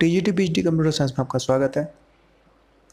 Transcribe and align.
T 0.00 0.08
G 0.10 0.20
T 0.20 0.32
P 0.32 0.44
H 0.44 0.50
D 0.54 0.62
computer 0.62 0.90
science 0.90 1.10
में 1.12 1.16
आपका 1.20 1.38
स्वागत 1.38 1.76
है। 1.76 1.82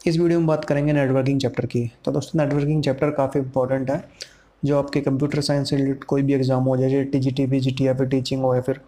इस 0.00 0.18
वीडियो 0.18 0.38
में 0.38 0.46
बात 0.46 0.64
करेंगे 0.64 0.92
नेटवर्किंग 0.92 1.38
चैप्टर 1.40 1.66
की। 1.66 1.80
तो 2.04 2.12
दोस्तों 2.12 2.40
नेटवर्किंग 2.40 2.82
चैप्टर 2.82 3.10
काफ़ी 3.10 3.40
इंपॉर्टेंट 3.40 3.90
है, 3.90 4.02
जो 4.62 4.78
आपके 4.78 5.00
कंप्यूटर 5.00 5.40
साइंस 5.40 5.70
से 5.70 5.76
रिलेटेड 5.76 6.04
कोई 6.04 6.22
भी 6.22 6.34
एग्ज़ाम 6.34 6.64
हो, 6.64 6.76
जैसे 6.76 7.02
T 7.04 7.18
G 7.18 7.30
T 7.30 7.46
P 7.46 7.60
G 7.60 7.70
T 7.70 7.86
या 7.86 7.94
फिर 7.94 8.06
टीचिंग 8.08 8.42
हो, 8.42 8.54
या 8.54 8.60
फिर 8.60 8.80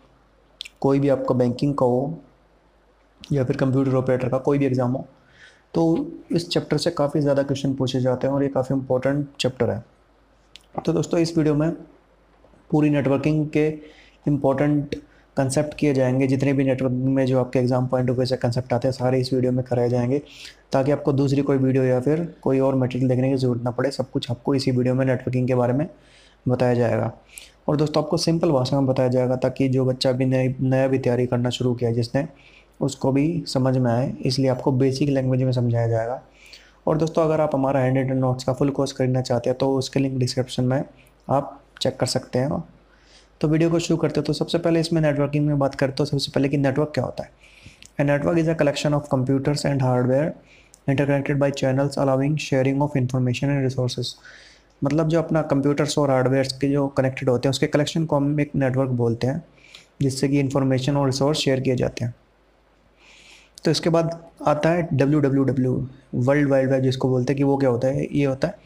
कोई 0.80 1.00
भी 1.00 1.08
आपका 1.08 1.34
बैंकिंग 1.34 1.74
का 1.74 1.86
हो, 1.86 2.22
या 3.20 3.44
फिर 3.44 3.56
कंप्यूटर 3.56 3.94
ऑपरेटर 3.94 4.28
का 4.28 4.38
कोई 4.40 4.58
भी 4.58 4.66
एग्ज़ाम 4.66 4.92
हो 4.92 5.06
तो 5.74 5.84
इस 6.32 6.48
चैप्टर 6.48 6.78
से 6.78 6.90
काफ़ी 6.92 7.20
ज़्यादा 7.20 7.42
क्वेश्चन 7.42 7.74
पूछे 7.74 8.00
जाते 8.00 8.26
हैं 8.26 8.34
और 8.34 8.42
ये 8.42 8.48
काफ़ी 8.50 8.74
इंपॉर्टेंट 8.74 9.26
चैप्टर 9.40 9.70
है। 9.70 9.84
तो 10.76 10.92
दोस्तों, 10.92 11.20
इस 11.20 11.36
वीडियो 11.38 11.54
में 11.54 11.70
पूरी 12.70 12.90
नेटवर्किंग 12.90 13.46
के 13.48 13.68
इम्पोर्टेंट 14.26 15.00
कंसेप्ट 15.36 15.74
किए 15.74 15.92
जाएँगे। 15.94 16.26
जितने 16.26 16.52
भी 16.52 16.64
नेटवर्किंग 16.64 17.14
में 17.14 17.24
जो 17.26 17.40
आपके 17.40 17.58
एग्ज़ाम 17.58 17.86
पॉइंट 17.86 18.10
ऑफ़ 18.10 18.16
व्यू 18.16 18.26
से 18.26 18.36
कंसेप्ट 18.36 18.72
आते 18.72 18.88
हैं, 18.88 18.92
सारे 18.92 19.20
इस 19.20 19.32
वीडियो 19.32 19.52
में 19.52 19.64
कराए 19.64 19.88
जाएँगे। 19.88 20.22
ताकि 20.72 20.92
आपको 20.92 21.12
दूसरी 21.12 21.42
कोई 21.42 21.58
वीडियो 21.58 21.84
या 21.84 22.00
फिर 22.00 22.26
कोई 22.42 22.58
और 22.60 22.74
मटेरियल 22.74 23.08
देखने 23.08 23.30
की 23.30 23.36
ज़रूरत 23.36 23.62
ना 23.62 23.70
पड़े, 23.70 23.90
सब 23.90 24.10
कुछ 24.10 24.30
आपको 24.30 24.54
इसी 24.54 24.70
वीडियो 24.70 24.94
में 24.94 25.04
नेटवर्किंग 25.06 25.46
के 25.48 25.54
बारे 25.54 25.72
में 25.72 25.86
बताया 26.48 26.74
जाएगा। 26.74 27.12
और 27.68 27.76
दोस्तों, 27.76 28.02
आपको 28.02 28.16
सिंपल 28.16 28.50
भाषा 28.50 28.80
में 28.80 28.86
बताया 28.86 29.08
जाएगा, 29.08 29.36
ताकि 29.36 29.68
जो 29.68 29.84
बच्चा 29.84 30.12
भी 30.12 30.24
नई, 30.24 30.54
नया 30.60 30.86
भी 30.88 30.98
तैयारी 30.98 31.26
करना 31.26 31.50
शुरू 31.50 31.74
किया 31.74 31.92
जिसने, 31.92 32.26
उसको 32.80 33.12
भी 33.12 33.42
समझ 33.46 33.76
में 33.76 33.90
आए। 33.92 34.12
इसलिए 34.20 34.48
आपको 34.48 34.72
बेसिक 34.72 35.08
लैंग्वेज 35.08 35.42
में 35.42 35.52
समझाया 35.52 35.88
जाएगा। 35.88 36.20
और 36.86 36.98
दोस्तों, 36.98 37.24
अगर 37.24 37.40
आप 37.40 37.54
हमारा 37.54 37.80
हैंड 37.80 37.96
रिटन 37.98 38.16
नोट्स 38.16 38.44
का 38.44 38.52
फुल 38.52 38.70
कोर्स 38.70 38.92
खरीदना 38.92 39.20
चाहते 39.22 39.50
हैं 39.50 39.58
तो 39.58 39.74
उसके 39.76 40.00
लिंक 40.00 40.18
डिस्क्रिप्शन 40.18 40.64
में 40.64 40.82
आप 41.28 41.60
चेक 41.82 41.96
कर 41.96 42.06
सकते 42.06 42.38
हैं। 42.38 42.62
तो 43.40 43.48
वीडियो 43.48 43.70
को 43.70 43.78
शुरू 43.78 43.96
करते 43.96 44.20
हो। 44.20 44.24
तो 44.24 44.32
सबसे 44.32 44.58
पहले 44.58 44.80
इसमें 44.80 45.00
नेटवर्किंग 45.02 45.46
में 45.46 45.58
बात 45.58 45.74
करते 45.74 45.96
हो। 46.00 46.04
सबसे 46.06 46.30
पहले 46.34 46.48
कि 46.48 46.56
नेटवर्क 46.56 46.90
क्या 46.94 47.04
होता 47.04 47.24
है। 47.24 47.30
A 48.00 48.04
network 48.04 48.38
is 48.38 48.50
a 48.50 48.54
collection 48.54 48.94
of 48.94 49.08
computers 49.12 49.66
and 49.66 49.82
hardware 49.82 50.32
interconnected 50.88 51.38
by 51.38 51.50
channels 51.50 51.98
allowing 51.98 52.36
sharing 52.38 52.82
of 52.82 52.98
information 52.98 53.50
and 53.50 53.62
resources 53.62 54.14
मतलब 54.82 55.08
जो 55.08 55.18
अपना 55.18 55.42
कंप्यूटर्स 55.42 55.96
और 55.98 56.10
हार्डवेयर 56.10 56.48
के 56.60 56.68
जो 56.68 56.86
कनेक्टेड 56.88 57.28
होते 57.28 57.48
हैं, 57.48 57.50
उसके 57.50 57.66
कलेक्शन 57.66 58.04
को 58.04 58.16
हम 58.16 58.40
एक 58.40 58.50
नेटवर्क 58.56 58.90
बोलते 59.00 59.26
हैं, 59.26 59.42
जिससे 60.02 60.28
कि 60.28 60.40
इंफॉर्मेशन 60.40 60.96
और 60.96 61.06
रिसोर्स 61.06 61.38
शेयर 61.38 61.60
किए 61.60 61.76
जाते 61.76 62.04
हैं। 62.04 62.14
तो 63.64 63.70
इसके 63.70 63.90
बाद 63.90 64.18
आता 64.48 64.70
है 64.70 64.88
W 64.92 65.20
W 65.20 65.44
W 65.44 65.88
world 66.14 66.48
wide 66.50 66.70
web 66.70 66.82
जिसको 66.82 67.08
बोलते 67.08 67.32
हैं 67.32 67.36
कि 67.38 67.44
वो 67.44 67.56
क्या 67.56 67.70
होता 67.70 67.88
है? 67.88 68.06
ये 68.06 68.24
होता 68.24 68.48
है 68.48 68.58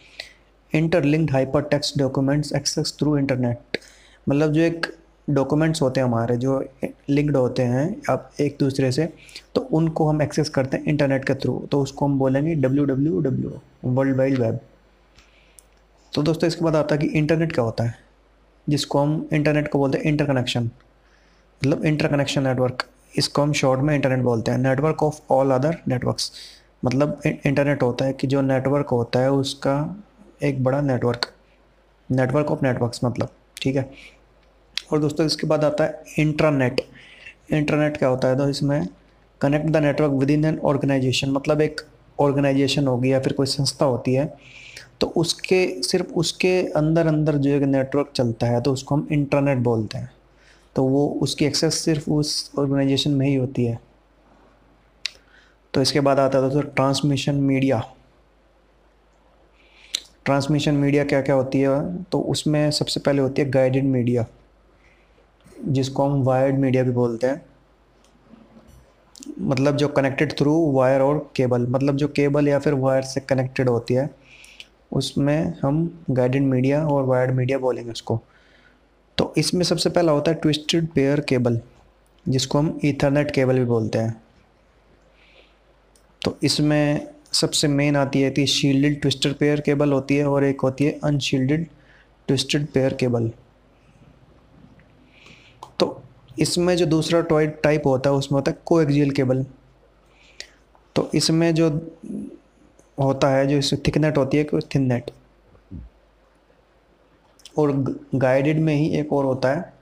interlinked 0.72 1.33
hypertext 1.62 1.98
documents 1.98 2.53
access 2.53 2.97
through 3.00 3.16
internet 3.19 3.78
मतलब 4.27 4.53
जो 4.53 4.61
एक 4.61 4.86
डॉक्यूमेंट्स 5.28 5.83
होते 5.83 6.00
हैं 6.00 6.06
हमारे, 6.06 6.36
जो 6.36 6.64
लिंक्ड 7.11 7.36
होते 7.36 7.62
हैं 7.62 7.86
अब 8.11 8.31
एक 8.41 8.56
दूसरे 8.61 8.91
से 8.92 9.08
तो 9.55 9.61
उनको 9.72 10.08
हम 10.08 10.22
एक्सेस 10.22 10.48
करते 10.48 10.77
हैं 10.77 10.84
इंटरनेट 10.84 11.25
के 11.25 11.34
थ्रू 11.34 11.58
तो 11.72 11.81
उसको 11.83 12.05
हम 12.05 12.19
बोलेंगे 12.19 12.55
W 12.56 12.84
W 12.84 13.20
W 13.20 13.61
world 13.86 14.16
wide 14.16 14.39
web 14.39 14.58
तो 16.12 16.22
दोस्तों, 16.22 16.48
इसके 16.48 16.64
बाद 16.64 16.77
आता 16.77 16.94
है 16.94 17.00
कि 17.00 17.06
इंटरनेट 17.08 17.53
क्या 17.53 17.64
होता 17.64 17.84
है, 17.84 17.94
जिसको 18.66 18.98
हम 18.98 19.28
इंटरनेट 19.33 19.69
को 19.69 19.78
बोलते 19.78 19.98
हैं 19.98 20.05
इंटरकनेक्शन 20.05 20.64
मतलब 20.64 21.84
इंटरकनेक्शन 21.86 22.42
नेटवर्क 22.42 22.86
इसको 23.14 23.42
हम 23.42 23.53
शॉर्ट 23.53 23.81
में 23.81 23.94
इंटरनेट 23.94 24.22
बोलते 24.25 24.50
हैं। 24.50 24.59
Network 24.59 25.03
of 25.03 25.20
all 25.33 25.50
other 25.50 25.77
networks 25.88 26.31
मतलब 26.83 27.20
इंटरनेट 27.27 27.83
होता 27.83 28.05
है 28.05 28.12
कि 28.12 28.27
जो 28.27 28.41
नेटवर्क 28.42 28.88
होता 28.91 29.20
है, 29.20 29.31
उसका 29.33 29.97
एक 30.42 30.62
बड़ा 30.64 30.81
नेटवर्क 30.83 31.31
नेटवर्क 32.09 32.50
ऑफ़ 32.50 32.64
नेटवर्क्स 32.64 33.05
मतलब 33.05 33.28
ठीक 33.62 33.77
है? 33.77 33.91
और 34.93 34.99
दोस्तों, 35.01 35.27
इसके 35.27 35.47
बाद 35.47 35.65
आता 35.65 35.85
है 35.85 36.03
इंटरनेट 36.19 36.81
इंटरनेट 37.53 37.97
क्या 37.97 38.09
होता 38.09 38.29
है? 38.29 38.37
तो 38.37 38.49
इसमें 38.49 38.87
connect 39.41 39.67
the 39.67 39.77
network 39.77 40.13
within 40.31 40.45
an 40.45 40.59
organisation 40.65 41.31
मतलब 41.31 41.61
एक 41.61 41.81
ऑर्गेनाइजेशन 42.19 42.87
होगी 42.87 43.12
या 43.12 43.21
फिर 43.21 43.33
कोई 43.33 43.47
संस्था 43.47 43.84
होती 43.87 44.15
है 44.15 44.27
तो 45.00 45.06
उसके, 45.17 45.83
सिर्फ़ 45.83 46.12
उसके 46.15 46.61
अंदर 46.77 47.06
अंदर 47.06 47.37
जो 47.37 47.50
एक 47.50 47.62
नेटवर्क 47.62 48.11
चलता 48.17 48.47
है 48.47 48.61
तो 48.61 48.73
उसको 48.73 48.94
हम 48.94 49.06
इंटरनेट 49.12 49.59
बोलते 49.61 49.99
हैं। 49.99 50.11
तो 50.77 50.84
वो, 50.84 51.06
उसकी 51.23 51.44
एक्सेस 51.44 51.75
सिर्फ़ 51.84 52.11
उस 52.11 52.50
ऑर्गेनाइजेशन 52.59 53.11
में 53.11 53.27
ही 53.27 53.34
होती 53.34 53.65
है। 53.65 53.78
तो 55.75 55.83
इसके 55.83 56.00
बाद 56.00 56.21
आता 56.21 56.39
है 56.39 56.44
दोस्तों 56.44 56.71
ट्रांसमिशन 56.71 57.34
मीडिया 57.43 57.83
ट्रांसमिशन 60.25 60.75
मीडिया 60.75 61.05
क्या 61.05 61.21
क्या 61.23 61.34
होती 61.34 61.61
है? 61.61 62.05
तो 62.05 62.21
उसमें 62.21 62.71
सबसे 62.71 63.00
पहले 63.00 63.23
होती 63.23 63.43
है 63.43 63.50
गाइडेड 63.50 63.84
मीडिया 63.87 64.27
जिसको 65.69 66.04
हम 66.04 66.22
वायर्ड 66.22 66.58
मीडिया 66.58 66.82
भी 66.84 66.91
बोलते 66.91 67.26
हैं 67.26 67.42
मतलब 69.41 69.76
जो 69.76 69.88
कनेक्टेड 69.88 70.32
थ्रू 70.38 70.54
वायर 70.72 71.00
और 71.00 71.19
केबल 71.36 71.66
मतलब 71.66 71.97
जो 71.97 72.08
केबल 72.08 72.48
या 72.48 72.58
फिर 72.58 72.75
वायर 72.75 73.02
से 73.02 73.20
कनेक्टेड 73.20 73.69
होती 73.69 73.94
है, 73.94 74.08
उसमें 74.92 75.54
हम 75.62 76.04
गाइडेड 76.10 76.42
मीडिया 76.42 76.84
और 76.86 77.04
वायर्ड 77.04 77.30
मीडिया 77.34 77.58
बोलेंगे 77.58 77.91
उसको। 77.91 78.20
तो 79.19 79.32
इसमें 79.38 79.64
सबसे 79.64 79.91
पहला 79.91 80.12
होता 80.12 80.30
है 80.30 80.38
ट्विस्टेड 80.41 80.88
पेयर 80.88 81.20
केबल 81.20 81.60
जिसको 82.26 82.58
हम 82.58 82.78
ईथरनेट 82.84 83.31
केबल 83.31 83.58
भी 83.58 83.64
बोलते 83.64 83.98
हैं। 83.98 84.22
तो 86.22 86.36
इसमें 86.42 87.06
सबसे 87.32 87.69
मेन 87.69 87.96
आती 87.96 88.20
है 88.22 88.31
कि 88.31 88.46
शील्डेड 88.46 89.00
ट्विस्टेड 89.00 89.34
पेयर 89.34 89.60
केबल 89.60 89.92
होती 89.92 90.16
है 90.16 90.26
और 90.26 90.44
एक 90.44 90.60
होती 90.60 90.84
है 90.84 90.98
अनशील्डेड 91.04 91.66
ट्विस्टेड 92.28 92.66
पेयर 92.66 92.94
केबल 92.94 93.31
इसमें 96.39 96.77
जो 96.77 96.87
दूसरा 96.87 97.21
टॉय 97.22 97.47
टाइप 97.65 97.87
होता 97.87 98.11
है, 98.11 98.17
उसमें 98.17 98.37
होता 98.39 98.50
है 98.50 98.59
कोएक्सियल 98.67 99.11
केबल 99.11 99.45
तो 100.97 101.11
इसमें 101.15 101.55
जो 101.55 101.69
होता 102.99 103.28
है, 103.28 103.47
जो 103.47 103.56
इसमें 103.59 103.83
थिक 103.87 103.97
नेट 103.99 104.19
होती 104.19 104.37
है, 104.37 104.44
कि 104.44 104.61
थिन 104.75 104.83
नेट 104.93 105.11
और 107.59 107.73
गाइडेड 108.15 108.61
में 108.61 108.75
ही 108.75 108.89
एक 108.99 109.12
और 109.12 109.25
होता 109.25 109.49
है 109.49 109.73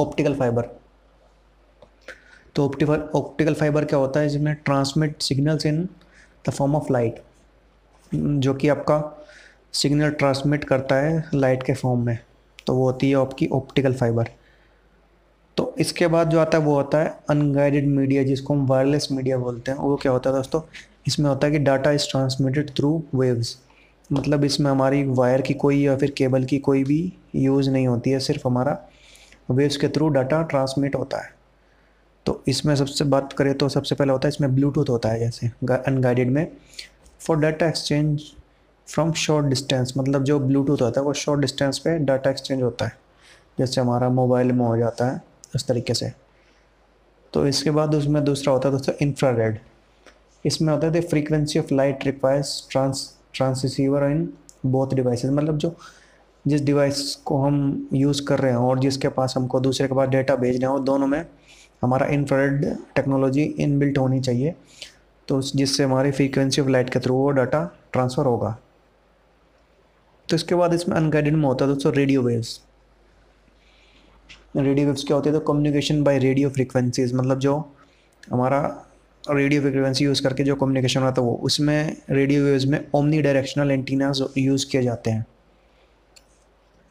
ऑप्टिकल 0.00 0.34
फाइबर 0.34 0.68
तो 2.54 2.64
ऑप्टिकल 2.64 3.08
ऑप्टिकल 3.14 3.54
फाइबर 3.54 3.84
क्या 3.84 3.98
होता 3.98 4.20
है? 4.20 4.28
जिसमें 4.28 4.54
transmit 4.54 5.22
signals 5.22 5.66
in 5.66 5.84
the 6.46 6.50
form 6.50 6.74
of 6.76 6.92
light 6.92 7.22
जो 8.12 8.54
कि 8.54 8.68
आपका 8.68 9.02
सिग्नल 9.74 10.10
ट्रांसमिट 10.10 10.64
करता 10.64 10.96
है 10.96 11.22
लाइट 11.34 11.62
के 11.62 11.74
फॉर्म 11.74 12.04
में. 12.06 12.18
तो 12.66 12.74
वो 12.74 12.84
होती 12.84 13.10
है 13.10 13.16
आपकी 13.16 13.46
ऑप्टिकल 13.52 13.94
फाइबर 13.94 14.30
तो 15.58 15.74
इसके 15.78 16.06
बाद 16.06 16.28
जो 16.30 16.38
आता 16.40 16.58
है, 16.58 16.64
वो 16.64 16.74
होता 16.74 16.98
है 16.98 17.08
अनगाइडेड 17.30 17.86
मीडिया 17.86 18.22
जिसको 18.24 18.54
हम 18.54 18.66
वायरलेस 18.66 19.08
मीडिया 19.12 19.36
बोलते 19.38 19.70
हैं। 19.70 19.78
वो 19.78 19.96
क्या 19.96 20.12
होता 20.12 20.30
है 20.30 20.36
दोस्तों? 20.36 20.60
इसमें 21.06 21.28
होता 21.30 21.46
है 21.46 21.52
कि 21.52 21.58
data 21.58 21.90
is 21.90 22.06
transmitted 22.10 22.70
through 22.76 23.02
waves 23.14 23.56
मतलब 24.10 24.44
इसमें 24.44 24.70
हमारी 24.70 25.02
वायर 25.06 25.40
की 25.42 25.54
कोई 25.54 25.80
या 25.80 25.96
फिर 25.96 26.10
केबल 26.10 26.44
की 26.44 26.58
कोई 26.58 26.84
भी 26.84 27.12
यूज़ 27.34 27.70
नहीं 27.70 27.86
होती 27.86 28.10
है, 28.10 28.20
सिर्फ़ 28.20 28.46
हमारा 28.46 28.78
वेव्स 29.50 29.76
के 29.76 29.88
थ्रू 29.88 30.08
डाटा 30.08 30.42
ट्रांसमिट 30.42 30.94
होता 30.94 31.22
है। 31.22 31.30
तो 32.26 32.42
इसमें 32.48 32.74
सबसे 32.76 33.04
बात 33.06 33.32
करें 33.32 33.54
तो 33.54 33.68
सबसे 33.68 33.94
पहले 33.94 34.12
होता 34.12 34.28
है, 34.28 34.32
इसमें 34.34 34.54
ब्लूटूथ 34.54 34.88
होता 34.88 35.08
है 35.08 35.18
जैसे 35.18 35.50
अनगाइडेड 35.66 36.30
में। 36.30 36.46
For 37.20 37.36
data 37.36 37.68
exchange 37.68 38.22
from 38.88 39.12
short 39.18 39.46
distance 39.46 39.92
मतलब 39.98 40.24
जो 40.24 40.38
ब्लूटूथ 40.40 40.82
होता 40.82 41.00
है, 41.00 41.06
वो 41.06 41.12
शॉर्ट 41.14 41.40
डिस्टेंस 41.40 41.78
पे 41.78 41.98
डाटा 41.98 42.30
एक्सचेंज 42.30 42.62
होता 42.62 42.84
है। 42.84 42.96
जैसे 43.58 43.80
हमारा 43.80 44.08
मोबाइल 44.10 44.52
में 44.52 44.64
हो 44.66 44.76
जाता 44.76 45.06
है। 45.06 45.26
उस 45.52 45.66
तरीके 45.68 45.94
से। 45.94 46.12
तो 47.32 47.46
इसके 47.46 47.70
बाद 47.70 47.94
उसमें 47.94 48.22
दूसरा 48.24 48.52
होता 48.52 48.68
है 48.68 48.72
दोस्तों 48.72 48.94
इंफ्रारेड 49.02 49.58
इसमें 50.44 50.72
होता 50.72 50.86
है 50.86 50.92
the 50.92 51.04
frequency 51.04 51.58
of 51.58 51.72
light 51.74 52.04
requires 52.06 52.66
trans 52.70 53.12
transceiver 53.34 54.04
in 54.04 54.28
both 54.66 54.94
devices 54.94 55.30
मतलब 55.30 55.58
जो, 55.58 55.74
जिस 56.44 56.62
डिवाइस 56.64 57.14
को 57.24 57.40
हम 57.42 57.88
यूज़ 57.94 58.22
कर 58.26 58.38
रहे 58.38 58.52
हैं 58.52 58.58
और 58.58 58.78
जिसके 58.78 59.08
पास 59.08 59.34
हमको 59.36 59.60
दूसरे 59.60 59.88
के 59.88 59.94
पास 59.94 60.08
डेटा 60.08 60.36
भेज 60.36 60.56
रहे 60.56 60.70
हो 60.70 60.78
दोनों 60.80 61.06
में 61.06 61.24
हमारा 61.82 62.06
इंफ्रारेड 62.08 62.64
टेक्नोलॉजी 62.94 63.42
इनबिल्ट 63.42 63.98
होनी 63.98 64.20
चाहिए। 64.20 64.54
तो 65.28 65.40
जिससे 65.42 65.84
हमारी 65.84 66.10
फ्रीक्वेंसी 66.10 66.60
ऑफ़ 66.60 66.68
लाइट 66.68 66.90
के 66.90 67.00
थ्रू 67.00 67.14
वो 67.14 67.30
डाटा 67.30 67.64
ट्रांसफ़र 67.92 68.26
होगा। 68.26 68.56
तो 70.28 70.36
इसके 70.36 70.54
बाद 70.54 70.74
इसमें 70.74 70.96
अनगाइडेड 70.96 71.34
में 71.34 71.44
होता 71.44 71.64
है 71.64 71.72
दोस्तों 71.72 71.92
रेडियो 71.94 72.22
वेव्स 72.22 72.60
रेडियो 74.54 74.86
वेव्स 74.86 75.04
क्या 75.04 75.16
होती 75.16 75.28
है? 75.28 75.34
तो 75.34 75.40
कम्युनिकेशन 75.42 76.02
बाय 76.04 76.18
रेडियो 76.18 76.50
फ्रीक्वेंसीज 76.50 77.12
मतलब 77.14 77.38
जो 77.38 77.56
हमारा 78.22 78.60
रेडियो 79.24 79.60
फ्रिक्वेंसी 79.62 80.04
यूज़ 80.04 80.22
करके 80.22 80.44
जो 80.44 80.54
कम्युनिकेशन 80.56 81.02
होता 81.02 81.22
है, 81.22 81.26
वो 81.26 81.34
उसमें 81.44 81.96
रेडियो 82.10 82.44
वेव्स 82.44 82.64
में 82.64 82.84
ओमनी 82.94 83.20
डायरेक्शनल 83.22 83.70
एंटीनाज 83.70 84.22
यूज़ 84.38 84.66
किए 84.70 84.82
जाते 84.82 85.10
हैं। 85.10 85.26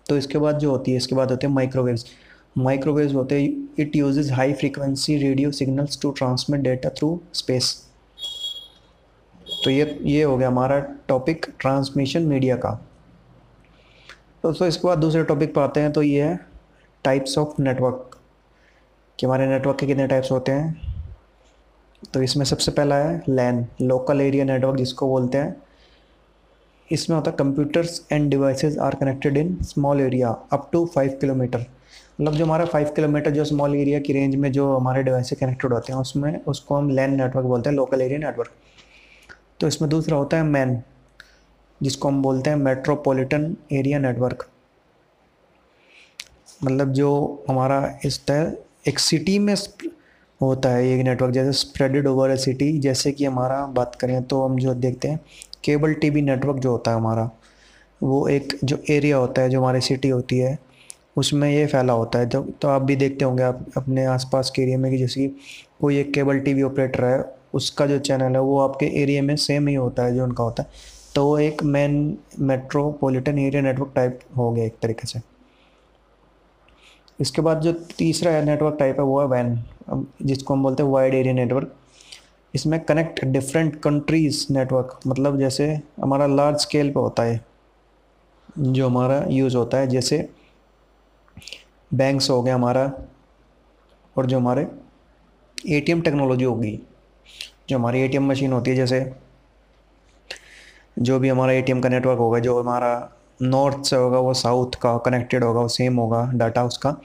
तो 0.05 0.17
इसके 0.17 0.37
बाद 0.37 0.59
जो 0.59 0.71
होती 0.71 0.91
है, 0.91 0.97
इसके 0.97 1.15
बाद 1.15 1.31
होते 1.31 1.47
हैं 1.47 1.53
माइक्रोवेव्स 1.53 2.05
माइक्रोवेव्स 2.57 3.13
होते 3.13 3.41
हैं 3.41 3.49
it 3.79 3.95
uses 3.95 4.31
high 4.31 4.53
frequency 4.53 5.17
radio 5.17 5.51
signals 5.51 5.99
to 6.01 6.11
transmit 6.11 6.61
data 6.61 6.89
through 6.89 7.19
space 7.33 7.75
तो 9.63 9.69
ये 9.69 9.97
ये 10.03 10.23
हो 10.23 10.37
गया 10.37 10.47
हमारा 10.47 10.79
टॉपिक 11.07 11.45
ट्रांसमिशन 11.59 12.23
मीडिया 12.23 12.55
का। 12.55 12.71
दोस्तों 14.43 14.67
इसके 14.67 14.87
बाद 14.87 14.97
दूसरे 14.97 15.23
टॉपिक 15.23 15.53
पर 15.55 15.61
आते 15.61 15.79
हैं 15.79 15.91
तो 15.93 16.01
ये 16.01 16.23
है 16.23 16.39
टाइप्स 17.03 17.37
ऑफ़ 17.37 17.61
नेटवर्क 17.61 18.17
कि 19.19 19.25
हमारे 19.25 19.47
नेटवर्क 19.47 19.79
के 19.79 19.87
कितने 19.87 20.07
टाइप्स 20.07 20.31
होते 20.31 20.51
हैं? 20.51 20.95
तो 22.13 22.21
इसमें 22.21 22.45
सबसे 22.45 22.71
पहला 22.71 22.95
है 22.95 23.21
लैन 23.29 23.65
लोकल 23.81 24.21
एरिया 24.21 24.45
नेटवर्क 24.45 24.77
जिसको 24.77 25.07
बोलते 25.07 25.37
हैं। 25.37 25.55
इसमें 26.91 27.15
होता 27.17 27.31
है 27.31 27.37
computers 27.37 28.01
and 28.11 28.29
devices 28.29 28.77
are 28.77 28.95
connected 28.95 29.37
in 29.37 29.57
small 29.63 30.01
area 30.01 30.29
up 30.51 30.69
to 30.73 30.85
five 30.85 31.17
kilometre 31.21 31.65
मतलब 32.21 32.33
जो 32.33 32.45
हमारा 32.45 32.65
फाइव 32.65 32.91
किलोमीटर 32.95 33.31
जो 33.31 33.45
स्मॉल 33.45 33.75
एरिया 33.75 33.99
की 33.99 34.13
रेंज 34.13 34.35
में 34.35 34.51
जो 34.51 34.75
हमारे 34.75 35.03
डिवाइस 35.03 35.31
कनेक्टेड 35.39 35.73
होते 35.73 35.93
हैं, 35.93 35.99
उसमें 35.99 36.43
उसको 36.43 36.75
हम 36.75 36.89
लैन 36.89 37.15
नेटवर्क 37.15 37.45
बोलते 37.45 37.69
हैं 37.69 37.75
लोकल 37.77 38.01
एरिया 38.01 38.19
नेटवर्क 38.19 38.51
तो 39.59 39.67
इसमें 39.67 39.89
दूसरा 39.89 40.17
होता 40.17 40.37
है 40.37 40.43
मैन 40.43 40.81
जिसको 41.81 42.07
हम 42.07 42.21
बोलते 42.21 42.49
हैं 42.49 42.57
मेट्रोपॉलिटन 42.57 43.55
एरिया 43.71 43.99
नेटवर्क 43.99 44.47
मतलब 46.61 46.91
जो 46.93 47.09
हमारा 47.49 47.99
इस 48.05 48.25
तरह, 48.25 48.51
एक 48.87 48.99
सिटी 48.99 49.37
में 49.39 49.55
होता 50.41 50.69
है 50.69 50.87
ये 50.89 51.03
नेटवर्क 51.03 51.33
जैसे 51.33 51.51
स्प्रेडेड 51.59 52.07
ओवर 52.07 52.31
ए 52.31 52.35
सिटी 52.37 52.77
जैसे 52.79 53.11
कि 53.11 53.25
हमारा 53.25 53.65
बात 53.67 53.95
करें 53.95 54.21
तो 54.23 54.41
हम 54.43 54.57
जो 54.57 54.73
देखते 54.75 55.07
हैं 55.07 55.19
केबल 55.63 55.93
टीवी 55.93 56.21
नेटवर्क 56.21 56.57
जो 56.57 56.71
होता 56.71 56.91
है 56.91 56.97
हमारा, 56.97 57.29
वो 58.01 58.27
एक 58.27 58.57
जो 58.63 58.77
एरिया 58.89 59.17
होता 59.17 59.41
है, 59.41 59.49
जो 59.49 59.59
हमारी 59.59 59.81
सिटी 59.81 60.09
होती 60.09 60.37
है, 60.39 60.57
उसमें 61.17 61.49
ये 61.51 61.65
फैला 61.67 61.93
होता 61.93 62.19
है। 62.19 62.29
तो 62.29 62.41
तो 62.61 62.67
आप 62.67 62.81
भी 62.81 62.95
देखते 62.95 63.25
होंगे, 63.25 63.43
आप 63.43 63.65
अपने 63.77 64.05
आसपास 64.05 64.49
के 64.55 64.61
एरिया 64.61 64.77
में 64.77 64.91
कि 64.91 64.97
जैसे 64.97 65.21
कि 65.21 65.35
कोई 65.81 65.97
एक 65.99 66.13
केबल 66.13 66.39
टीवी 66.39 66.61
ऑपरेटर 66.61 67.05
है, 67.05 67.23
उसका 67.53 67.85
जो 67.85 67.97
चैनल 67.99 68.35
है, 68.35 68.41
वो 68.41 68.59
आपके 68.59 68.85
एरिया 69.01 69.21
में 69.21 69.35
सेम 69.35 69.67
ही 69.67 69.75
होता 69.75 70.03
है 70.03 70.15
जो 70.15 70.23
उनका 70.23 70.43
होता 70.43 70.63
है। 70.63 70.69
तो 71.15 71.25
वो 71.25 71.37
एक 71.39 71.63
main 71.63 72.17
metropolitan 72.39 73.39
area 73.39 73.61
network 73.61 73.91
type 73.95 74.19
हो 74.37 74.51
गया 74.51 74.65
एक 74.65 74.75
तरीके 74.81 75.07
से। 75.07 75.19
इसके 77.19 77.41
बाद 77.41 77.61
जो 77.61 77.71
तीसरा 77.97 78.41
नेटवर्क 78.41 78.75
टाइप 78.79 78.99
है, 78.99 79.03
वो 79.03 79.19
है 79.21 79.27
वैन 79.27 79.63
जिसको 80.21 80.53
हम 80.53 80.63
बोलते 80.63 80.83
हैं 80.83 80.89
वाइड 80.89 81.13
एरिया 81.13 81.33
नेटवर्क 81.33 81.75
इसमें 82.53 82.79
कनेक्ट 82.79 83.23
डिफरेंट 83.25 83.75
कंट्रीज़ 83.81 84.45
नेटवर्क 84.53 84.99
मतलब 85.07 85.39
जैसे 85.39 85.67
हमारा 86.01 86.25
लार्ज 86.27 86.59
स्केल 86.61 86.89
पे 86.89 86.99
होता 86.99 87.23
है, 87.23 87.43
जो 88.59 88.87
हमारा 88.87 89.23
यूज़ 89.29 89.57
होता 89.57 89.77
है, 89.77 89.87
जैसे 89.87 90.29
बैंक्स 91.91 92.29
हो 92.29 92.41
गया 92.43 92.55
हमारा, 92.55 92.91
और 94.15 94.25
जो 94.25 94.37
हमारे 94.37 94.67
एटीएम 95.57 96.01
टेक्नोलॉजी 96.01 96.43
होगी, 96.43 96.79
जो 97.69 97.77
हमारी 97.77 98.01
एटीएम 98.01 98.29
मशीन 98.31 98.51
होती 98.53 98.71
है, 98.71 98.77
जैसे 98.77 99.11
जो 100.99 101.19
भी 101.19 101.29
हमारा 101.29 101.53
एटीएम 101.53 101.81
का 101.81 101.89
नेटवर्क 101.89 102.19
होगा, 102.19 102.39
जो 102.39 102.59
हमारा 102.59 103.16
नॉर्थ 103.39 103.85
से 103.85 103.95
होगा, 103.95 104.19
वो 104.19 104.33
साउथ 104.33 104.75
का 104.81 104.97
कनेक्टेड 104.97 105.43
होगा, 105.43 105.61
वो 105.61 105.67
सेम 105.69 105.97
होगा 105.97 106.23
डाटा 106.33 106.63
उसका। 106.63 106.95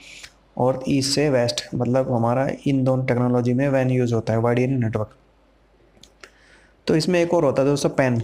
और 0.57 0.83
ईस्ट 0.87 1.15
से 1.15 1.29
वेस्ट 1.29 1.63
मतलब 1.75 2.11
हमारा 2.11 2.47
इन 2.67 2.83
दोनों 2.83 3.05
टेक्नोलॉजी 3.05 3.53
में 3.53 3.67
वैन 3.69 3.91
यूज़ 3.91 4.13
होता 4.13 4.33
है 4.33 4.39
वाइड 4.39 4.59
एरिया 4.59 4.77
नेटवर्क 4.79 5.15
तो 6.87 6.95
इसमें 6.95 7.19
एक 7.21 7.33
और 7.33 7.43
होता 7.43 7.61
है 7.61 7.67
दोस्तों 7.67 7.89
पैन 7.91 8.21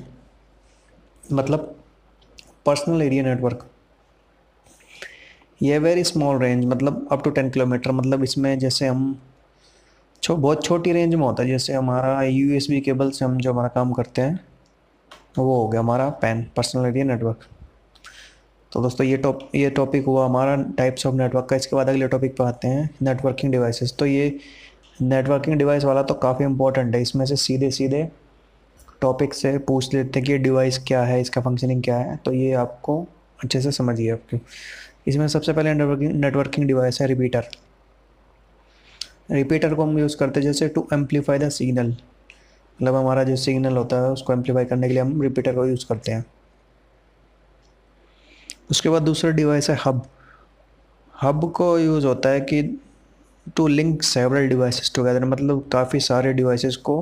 मतलब 1.34 1.76
पर्सनल 2.66 3.02
एरिया 3.02 3.24
नेटवर्क 3.24 3.66
ये 5.62 5.80
वेरी 5.80 6.04
स्मॉल 6.04 6.40
रेंज 6.40 6.66
मतलब 6.66 7.08
अप 7.12 7.24
टू 7.24 7.30
टेन 7.30 7.50
किलोमीटर 7.50 7.92
मतलब 7.92 8.24
इसमें 8.24 8.58
जैसे 8.60 8.88
हम 8.88 9.20
छो, 10.24 10.36
बहुत 10.36 10.64
छोटी 10.64 10.92
रेंज 10.92 11.16
में 11.16 11.26
होता 11.26 11.44
है, 11.44 11.50
जैसे 11.50 11.74
हमारा 11.74 12.22
यू 12.24 12.54
एस 12.56 12.68
बी 12.70 12.82
केबल 12.82 13.12
से 13.12 13.26
हम 13.26 13.38
जो 13.38 13.54
हमारा 13.54 13.68
काम 13.70 13.92
करते 13.94 14.22
हैं, 14.22 14.40
वो 15.38 15.56
हो 15.56 15.68
गया 15.68 15.82
हमारा 15.82 16.10
पैन 16.22 16.46
पर्सनल 16.56 16.86
एरिया 16.86 17.06
नेटवर्क 17.06 17.46
तो 18.72 18.82
दोस्तों, 18.82 19.06
ये 19.08 19.18
टॉप 19.18 19.40
ये 19.56 19.70
टॉपिक 19.70 20.06
हुआ 20.06 20.26
हमारा 20.26 20.56
टाइप्स 20.78 21.06
ऑफ़ 21.06 21.16
नेटवर्क 21.16 21.46
का। 21.50 21.56
इसके 21.56 21.76
बाद 21.76 21.90
अगले 21.90 22.08
टॉपिक 22.08 22.36
पे 22.38 22.44
आते 22.44 22.68
हैं 22.68 22.90
नेटवर्किंग 23.02 23.52
डिवाइसेस 23.52 23.96
तो 24.00 24.06
ये 24.06 24.38
नेटवर्किंग 25.02 25.56
डिवाइस 25.58 25.84
वाला 25.84 26.04
तो 26.04 26.14
काफ़ी 26.16 26.46
इंपॉर्टेंट 26.46 26.96
है। 26.96 27.02
इसमें 27.02 27.26
से 27.26 27.36
सीधे 27.36 27.72
सीधे 27.72 28.04
टॉपिक 29.02 29.34
से 29.34 29.58
पूछ 29.60 29.94
लेते 29.94 30.20
हैं 30.20 30.26
कि 30.26 30.32
ये 30.32 30.38
डिवाइस 30.38 30.78
क्या 30.88 31.04
है, 31.04 31.20
इसका 31.22 31.42
फंक्शनिंग 31.42 31.84
क्या 31.84 31.98
है। 31.98 32.16
तो 32.26 32.34
ये 32.34 32.54
आपको 32.56 33.02
अच्छे 33.40 33.62
से 33.62 33.72
समझिए 33.72 34.12
आपको। 34.12 34.40
इसमें 35.08 35.28
सबसे 35.28 35.54
पहले 35.54 35.74
नेटवर्किंग 35.74 36.14
नेटवर्किंग 36.16 36.68
डिवाइस 36.68 37.02
है 37.02 37.08
रिपीटर 37.08 37.50
रिपीटर 39.32 39.74
को 39.76 39.84
हम 39.84 40.00
यूज़ 40.00 40.18
करते 40.18 40.40
हैं 40.40 40.48
जैसे 40.48 40.68
टू 40.70 40.88
एम्पलीफाई 40.94 41.40
द 41.40 41.50
सिग्नल 41.52 41.90
मतलब 41.90 42.96
हमारा 42.96 43.24
जो 43.24 43.36
सिग्नल 43.38 43.78
होता 43.78 44.02
है, 44.02 44.12
उसको 44.12 44.34
एम्पलीफाई 44.34 44.66
करने 44.66 44.88
के 44.88 44.94
लिए 44.94 45.02
हम 45.02 45.22
रिपीटर 45.22 45.56
को 45.56 45.66
यूज़ 45.66 45.86
करते 45.88 46.12
हैं। 46.12 46.26
उसके 48.70 48.90
बाद 48.90 49.02
दूसरा 49.02 49.32
डिवाइस 49.32 49.70
है 49.70 49.78
हब 49.86 50.08
हब 51.14 51.52
को 51.52 51.78
यूज़ 51.80 52.06
होता 52.06 52.30
है 52.30 52.42
कि 52.42 52.62
to 53.56 53.68
link 53.68 54.04
several 54.04 54.48
devices 54.48 54.92
together 54.96 55.26
मतलब 55.26 55.68
काफ़ी 55.74 56.00
सारे 56.00 56.34
डिवाइसेस 56.34 56.76
को 56.76 56.98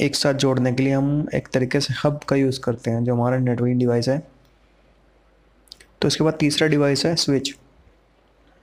एक 0.00 0.14
साथ 0.16 0.34
जोड़ने 0.34 0.72
के 0.72 0.82
लिए 0.82 0.92
हम 0.92 1.26
एक 1.34 1.48
तरीके 1.48 1.80
से 1.80 1.94
हब 2.04 2.20
का 2.28 2.36
यूज़ 2.36 2.60
करते 2.60 2.90
हैं, 2.90 3.04
जो 3.04 3.14
हमारा 3.14 3.36
नेटवर्किंग 3.38 3.78
डिवाइस 3.78 4.08
है। 4.08 4.18
तो 6.00 6.08
इसके 6.08 6.24
बाद 6.24 6.34
तीसरा 6.40 6.68
डिवाइस 6.68 7.04
है 7.06 7.14
स्विच 7.16 7.54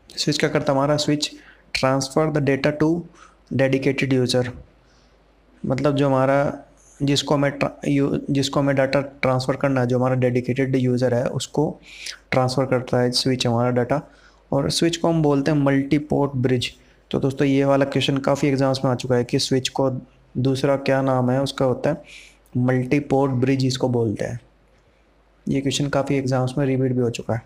स्विच 0.09 0.39
क्या 0.39 0.49
करता 0.49 0.73
हमारा 0.73 0.97
switch 0.97 1.29
transfer 1.73 2.31
the 2.31 2.43
data 2.43 2.69
to 2.71 2.89
dedicated 3.53 4.13
user 4.13 4.51
मतलब 5.63 5.95
जो 5.95 6.07
हमारा 6.07 6.43
जिसको 6.99 7.35
हमें 7.35 7.51
जिसको 8.29 8.59
हमें 8.59 8.75
डाटा 8.75 9.01
ट्रांसफ़र 9.01 9.55
करना 9.55 9.81
है, 9.81 9.87
जो 9.87 9.97
हमारा 9.97 10.15
डेडिकेटेड 10.15 10.75
यूज़र 10.75 11.13
है, 11.13 11.25
उसको 11.25 11.79
ट्रांसफ़र 12.31 12.65
करता 12.67 12.99
है 12.99 13.11
स्विच 13.13 13.47
हमारा 13.47 13.69
डाटा 13.71 14.01
और 14.51 14.69
स्विच 14.71 14.97
को 14.97 15.09
हम 15.09 15.21
बोलते 15.23 15.51
हैं 15.51 15.57
मल्टी 15.59 15.97
पोर्ट 15.99 16.31
ब्रिज 16.37 16.71
तो 17.11 17.19
दोस्तों, 17.19 17.47
ये 17.47 17.65
वाला 17.65 17.85
क्वेश्चन 17.85 18.17
काफ़ी 18.19 18.47
एग्ज़ाम्स 18.47 18.79
में 18.83 18.91
आ 18.91 18.95
चुका 18.95 19.15
है 19.15 19.23
कि 19.23 19.39
स्विच 19.39 19.69
को 19.69 19.89
दूसरा 20.35 20.75
क्या 20.77 21.01
नाम 21.01 21.29
है, 21.31 21.41
उसका 21.41 21.65
होता 21.65 21.89
है 21.89 22.01
मल्टी 22.57 22.99
पोर्ट 23.01 23.31
ब्रिज 23.33 23.65
इसको 23.65 23.89
बोलते 23.89 24.25
हैं। 24.25 24.39
ये 25.47 25.61
क्वेश्चन 25.61 25.89
काफ़ी 25.89 26.15
एग्ज़ाम्स 26.15 26.57
में 26.57 26.65
रिपीट 26.65 26.91
भी 26.91 27.01
हो 27.01 27.09
चुका 27.09 27.33
है। 27.33 27.41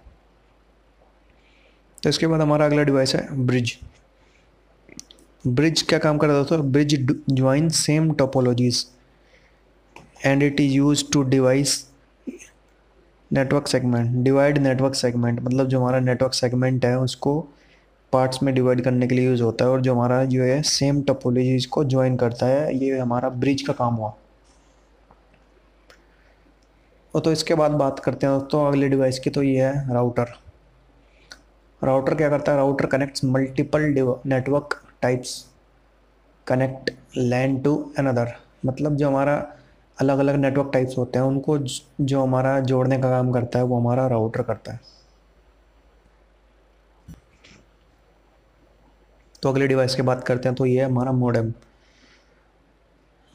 तो 1.98 2.10
इसके 2.10 2.28
बाद 2.28 2.42
हमारा 2.42 2.66
अगला 2.66 2.84
डिवाइस 2.84 3.16
है 3.16 3.28
ब्रिज 3.38 3.78
ब्रिज 5.44 5.82
क्या 5.82 6.00
काम 6.00 6.18
करता 6.18 6.34
है 6.34 6.40
दोस्तों? 6.40 6.72
Bridge 6.72 6.96
join 7.32 7.70
same 7.72 8.12
topologies 8.14 8.86
and 10.26 10.44
it 10.44 10.60
is 10.60 10.74
use 10.74 11.04
to 11.14 11.22
device 11.24 11.84
network 13.32 13.68
segment 13.68 14.24
divide 14.24 14.58
network 14.58 14.96
segment 14.96 15.40
मतलब 15.42 15.68
जो 15.68 15.80
हमारा 15.80 16.00
नेटवर्क 16.00 16.34
सेगमेंट 16.34 16.86
है, 16.86 16.98
उसको 17.00 17.40
पार्ट्स 18.14 18.42
में 18.44 18.54
डिवाइड 18.56 18.82
करने 18.84 19.08
के 19.08 19.16
लिए 19.16 19.26
यूज़ 19.26 19.42
होता 19.44 19.66
है 19.66 19.72
और 19.72 19.82
जो 19.82 19.94
हमारा 19.94 20.24
जो 20.26 20.44
है 20.44 20.62
सेम 20.64 21.02
टोपोलॉजीज 21.04 21.66
को 21.66 21.84
ज्वाइन 21.86 22.16
करता 22.18 22.46
है, 22.46 22.76
ये 22.78 22.98
हमारा 22.98 23.30
ब्रिज 23.30 23.62
का 23.62 23.74
काम 23.74 23.96
हुआ। 23.96 24.14
और 27.14 27.22
तो 27.22 27.32
इसके 27.32 27.56
बाद 27.56 27.72
बात 27.72 28.00
करते 28.00 28.28
हैं 28.28 28.40
दोस्तों 28.40 28.66
अगले 28.68 28.88
डिवाइस 28.90 29.20
की 29.20 29.30
तो 29.30 29.44
ये 29.44 29.64
है 29.64 29.94
राउटर 29.94 30.34
राउटर 31.82 32.16
क्या 32.16 32.30
करता 32.30 32.52
है? 32.52 32.58
Router 32.58 32.86
connects 32.86 33.24
multiple 33.26 33.82
network 34.26 34.82
types 35.02 35.46
connect 36.48 36.92
LAN 37.18 37.64
to 37.64 37.76
another 38.00 38.34
मतलब 38.66 38.96
जो 38.96 39.08
हमारा 39.08 39.36
अलग 40.00 40.20
अलग 40.20 40.36
नेटवर्क 40.36 40.70
टाइप्स 40.74 40.98
होते 40.98 41.20
हैं, 41.20 41.26
उनको 41.26 41.58
जो 41.58 42.22
हमारा 42.22 42.60
जोड़ने 42.62 42.98
का 42.98 43.10
काम 43.10 43.32
करता 43.32 43.60
है, 43.60 43.66
वो 43.66 43.80
हमारा 43.80 44.08
राउटर 44.08 44.42
करता 44.44 44.72
है। 44.74 44.80
तो 49.44 49.50
अगले 49.50 49.68
डिवाइस 49.68 49.96
की 49.96 50.02
बात 50.02 50.24
करते 50.28 50.50
हैं 50.50 50.56
तो 50.56 50.66
ये 50.66 50.80
है 50.80 50.86
हमारा 50.86 51.12
मॉडेम 51.14 51.52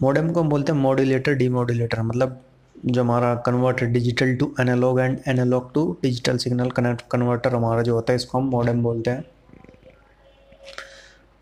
मॉडेम 0.00 0.30
को 0.32 0.42
हम 0.42 0.48
बोलते 0.48 0.72
हैं 0.72 0.78
मॉड्यूलेटर 0.80 1.34
डीमॉड्यूलेटर 1.34 2.02
मतलब 2.02 2.40
जो 2.86 3.02
हमारा 3.02 3.34
converter 3.46 3.86
digital 3.86 4.34
to 4.36 4.52
analog 4.60 5.00
and 5.00 5.18
analog 5.28 5.72
to 5.74 5.84
digital 6.02 6.36
signal 6.36 6.70
connect 6.70 7.02
converter 7.10 7.54
हमारा 7.54 7.82
जो 7.82 7.94
होता 7.94 8.12
है, 8.12 8.16
इसको 8.16 8.38
हम 8.38 8.48
मॉडेम 8.50 8.82
बोलते 8.82 9.10
हैं। 9.10 9.24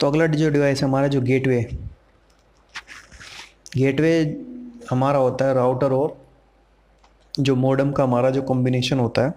तो 0.00 0.06
अगला 0.06 0.26
जो 0.26 0.50
डिवाइस 0.50 0.82
है 0.82 0.88
हमारा, 0.88 1.08
जो 1.08 1.20
गेटवे 1.22 1.62
गेटवे 3.76 4.12
हमारा 4.90 5.18
होता 5.18 5.44
है 5.44 5.54
राउटर 5.54 5.92
और 5.92 6.16
जो 7.40 7.54
मोडम 7.56 7.92
का 7.92 8.02
हमारा 8.02 8.30
जो 8.30 8.42
कॉम्बिनेशन 8.42 8.98
होता 8.98 9.22
है, 9.22 9.34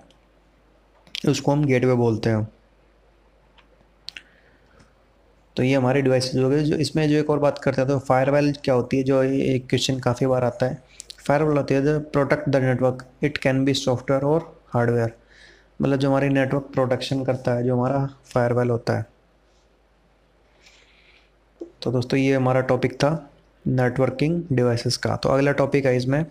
उसको 1.29 1.51
हम 1.51 1.65
गेटवे 1.65 1.93
बोलते 1.93 2.29
हैं। 2.29 2.48
तो 5.57 5.63
ये 5.63 5.74
हमारे 5.75 6.01
डिवाइसेज 6.01 6.41
हो 6.43 6.50
गए। 6.50 6.63
जो 6.63 6.75
इसमें 6.75 7.10
जो 7.10 7.15
एक 7.15 7.29
और 7.29 7.39
बात 7.39 7.60
करते 7.60 7.81
हैं 7.81 7.89
तो 7.89 8.00
फायरवेल 8.00 8.53
क्या 8.63 8.75
होती 8.75 8.98
है? 8.98 9.03
जो 9.03 9.24
एक 9.24 9.67
क्वेश्चन 9.69 10.00
काफ़ी 10.00 10.27
बार 10.27 10.43
आता 10.43 10.65
है। 10.65 10.81
फायरवॉल 11.27 11.57
होती 11.57 11.74
है 11.74 12.00
protect 12.00 12.50
the 12.50 12.55
network 12.55 13.05
it 13.24 13.38
can 13.38 13.63
be 13.65 13.74
software 13.74 14.24
और 14.24 14.62
हार्डवेयर 14.67 15.13
मतलब 15.81 15.98
जो 15.98 16.10
हमारी 16.10 16.29
नेटवर्क 16.29 16.63
प्रोटेक्शन 16.63 17.24
करता 17.24 17.53
है, 17.53 17.63
जो 17.63 17.75
हमारा 17.75 18.05
फायरवेल 18.25 18.69
होता 18.69 18.98
है। 18.98 19.05
तो 21.81 21.91
दोस्तों, 21.91 22.19
ये 22.19 22.33
हमारा 22.36 22.62
टॉपिक 22.62 22.93
था। 22.93 23.29
नेटवर्किंग 23.65 24.41
डिवाइसेस 24.51 24.98
का। 24.98 25.15
तो 25.15 25.29
अगला 25.29 25.51
टॉपिक 25.53 25.86
है 25.86 25.96
इसमें 25.98 26.25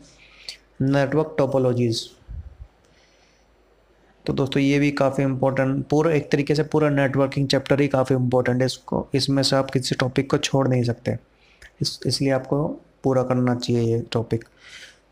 नेटवर्क 0.83 1.35
टोपोलॉजीज़ 1.39 2.03
तो 4.25 4.33
दोस्तों, 4.33 4.61
ये 4.63 4.79
भी 4.79 4.91
काफ़ी 4.93 5.25
इंपॉर्टेंट 5.25 5.85
पूरा 5.91 6.13
एक 6.13 6.31
तरीके 6.33 6.55
से 6.55 6.63
पूरा 6.65 6.89
नेटवर्किंग 6.91 7.49
चैप्टर 7.49 7.81
ही 7.81 7.89
काफ़ी 7.89 8.17
इंपॉर्टेंट 8.17 8.61
है 8.61 8.67
इसको। 8.67 9.07
इसमें 9.15 9.43
से 9.43 9.57
आप 9.57 9.71
किसी 9.71 9.95
टॉपिक 10.01 10.31
को 10.31 10.39
छोड़ 10.39 10.67
नहीं 10.69 10.83
सकते। 10.85 11.17
इस, 11.81 11.99
इसलिए 12.07 12.31
आपको 12.33 12.67
पूरा 13.05 13.23
करना 13.23 13.55
चाहिए 13.55 13.83
ये 13.85 14.01
टॉपिक 14.13 14.45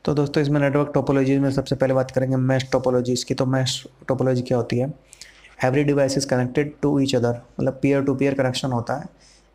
तो 0.04 0.14
दोस्तों, 0.14 0.42
इसमें 0.42 0.60
नेटवर्क 0.60 0.90
टोपोलॉजी 0.94 1.38
में 1.38 1.50
सबसे 1.50 1.76
पहले 1.76 1.94
बात 1.94 2.10
करेंगे 2.10 2.36
मैश 2.36 2.68
टोपोलॉजीज़ 2.72 3.24
की। 3.26 3.34
तो 3.34 3.46
मैश 3.46 3.84
टोपोलॉजी 4.08 4.42
क्या 4.42 4.58
होती 4.58 4.78
है? 4.78 4.92
Every 5.64 5.84
device 5.84 6.16
is 6.16 6.26
connected 6.28 6.72
to 6.82 6.98
each 7.00 7.14
other 7.16 7.40
मतलब 7.60 7.78
पीयर 7.82 8.02
टू 8.02 8.14
पीयर 8.14 8.34
कनेक्शन 8.34 8.72
होता 8.72 8.96
है। 8.96 9.08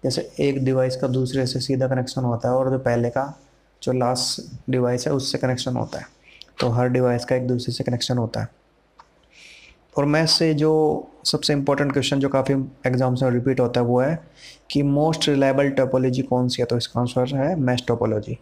जैसे 0.04 0.22
एक 0.40 0.64
डिवाइस 0.66 0.96
का 0.96 1.08
दूसरे 1.08 1.46
से 1.48 1.60
सीधा 1.60 1.88
कनेक्शन 1.88 2.22
होता 2.22 2.50
है 2.50 2.56
और 2.56 2.70
जो 2.72 2.80
पहले 2.80 3.10
का 3.10 3.34
जो 3.82 3.92
लास्ट 3.92 4.72
डिवाइस 4.72 5.08
है, 5.08 5.14
उससे 5.14 5.38
कनेक्शन 5.38 5.76
होता 5.76 6.00
है। 6.00 6.06
तो 6.60 6.70
हर 6.70 6.90
डिवाइस 6.90 7.26
का 7.26 7.36
एक 7.36 7.48
दूसरे 7.48 7.74
से 7.74 7.84
कनेक्शन 7.84 8.18
होता 8.18 8.42
है। 8.42 8.48
और 9.98 10.06
मैथ 10.06 10.28
से 10.28 10.54
जो 10.54 10.72
सबसे 11.26 11.54
इम्पोर्टेंट 11.54 11.92
क्वेश्चन 11.92 12.20
जो 12.20 12.30
काफ़ी 12.30 12.54
एग्ज़ाम्स 12.88 13.24
में 13.24 13.30
रिपीट 13.32 13.60
होता 13.60 13.82
है, 13.82 13.86
वो 13.86 14.00
है 14.02 14.20
कि 14.72 14.82
मोस्ट 14.84 15.28
रिलायबल 15.30 15.70
टोपोलॉजी 15.72 16.22
कौन 16.24 16.48
सी 16.48 16.62
है? 16.62 16.66
तो 16.66 16.78
इसका 16.78 17.00
आंसर 17.00 17.36
है 17.36 17.56
मैश 17.56 17.84
टोपोलॉजी 17.88 18.38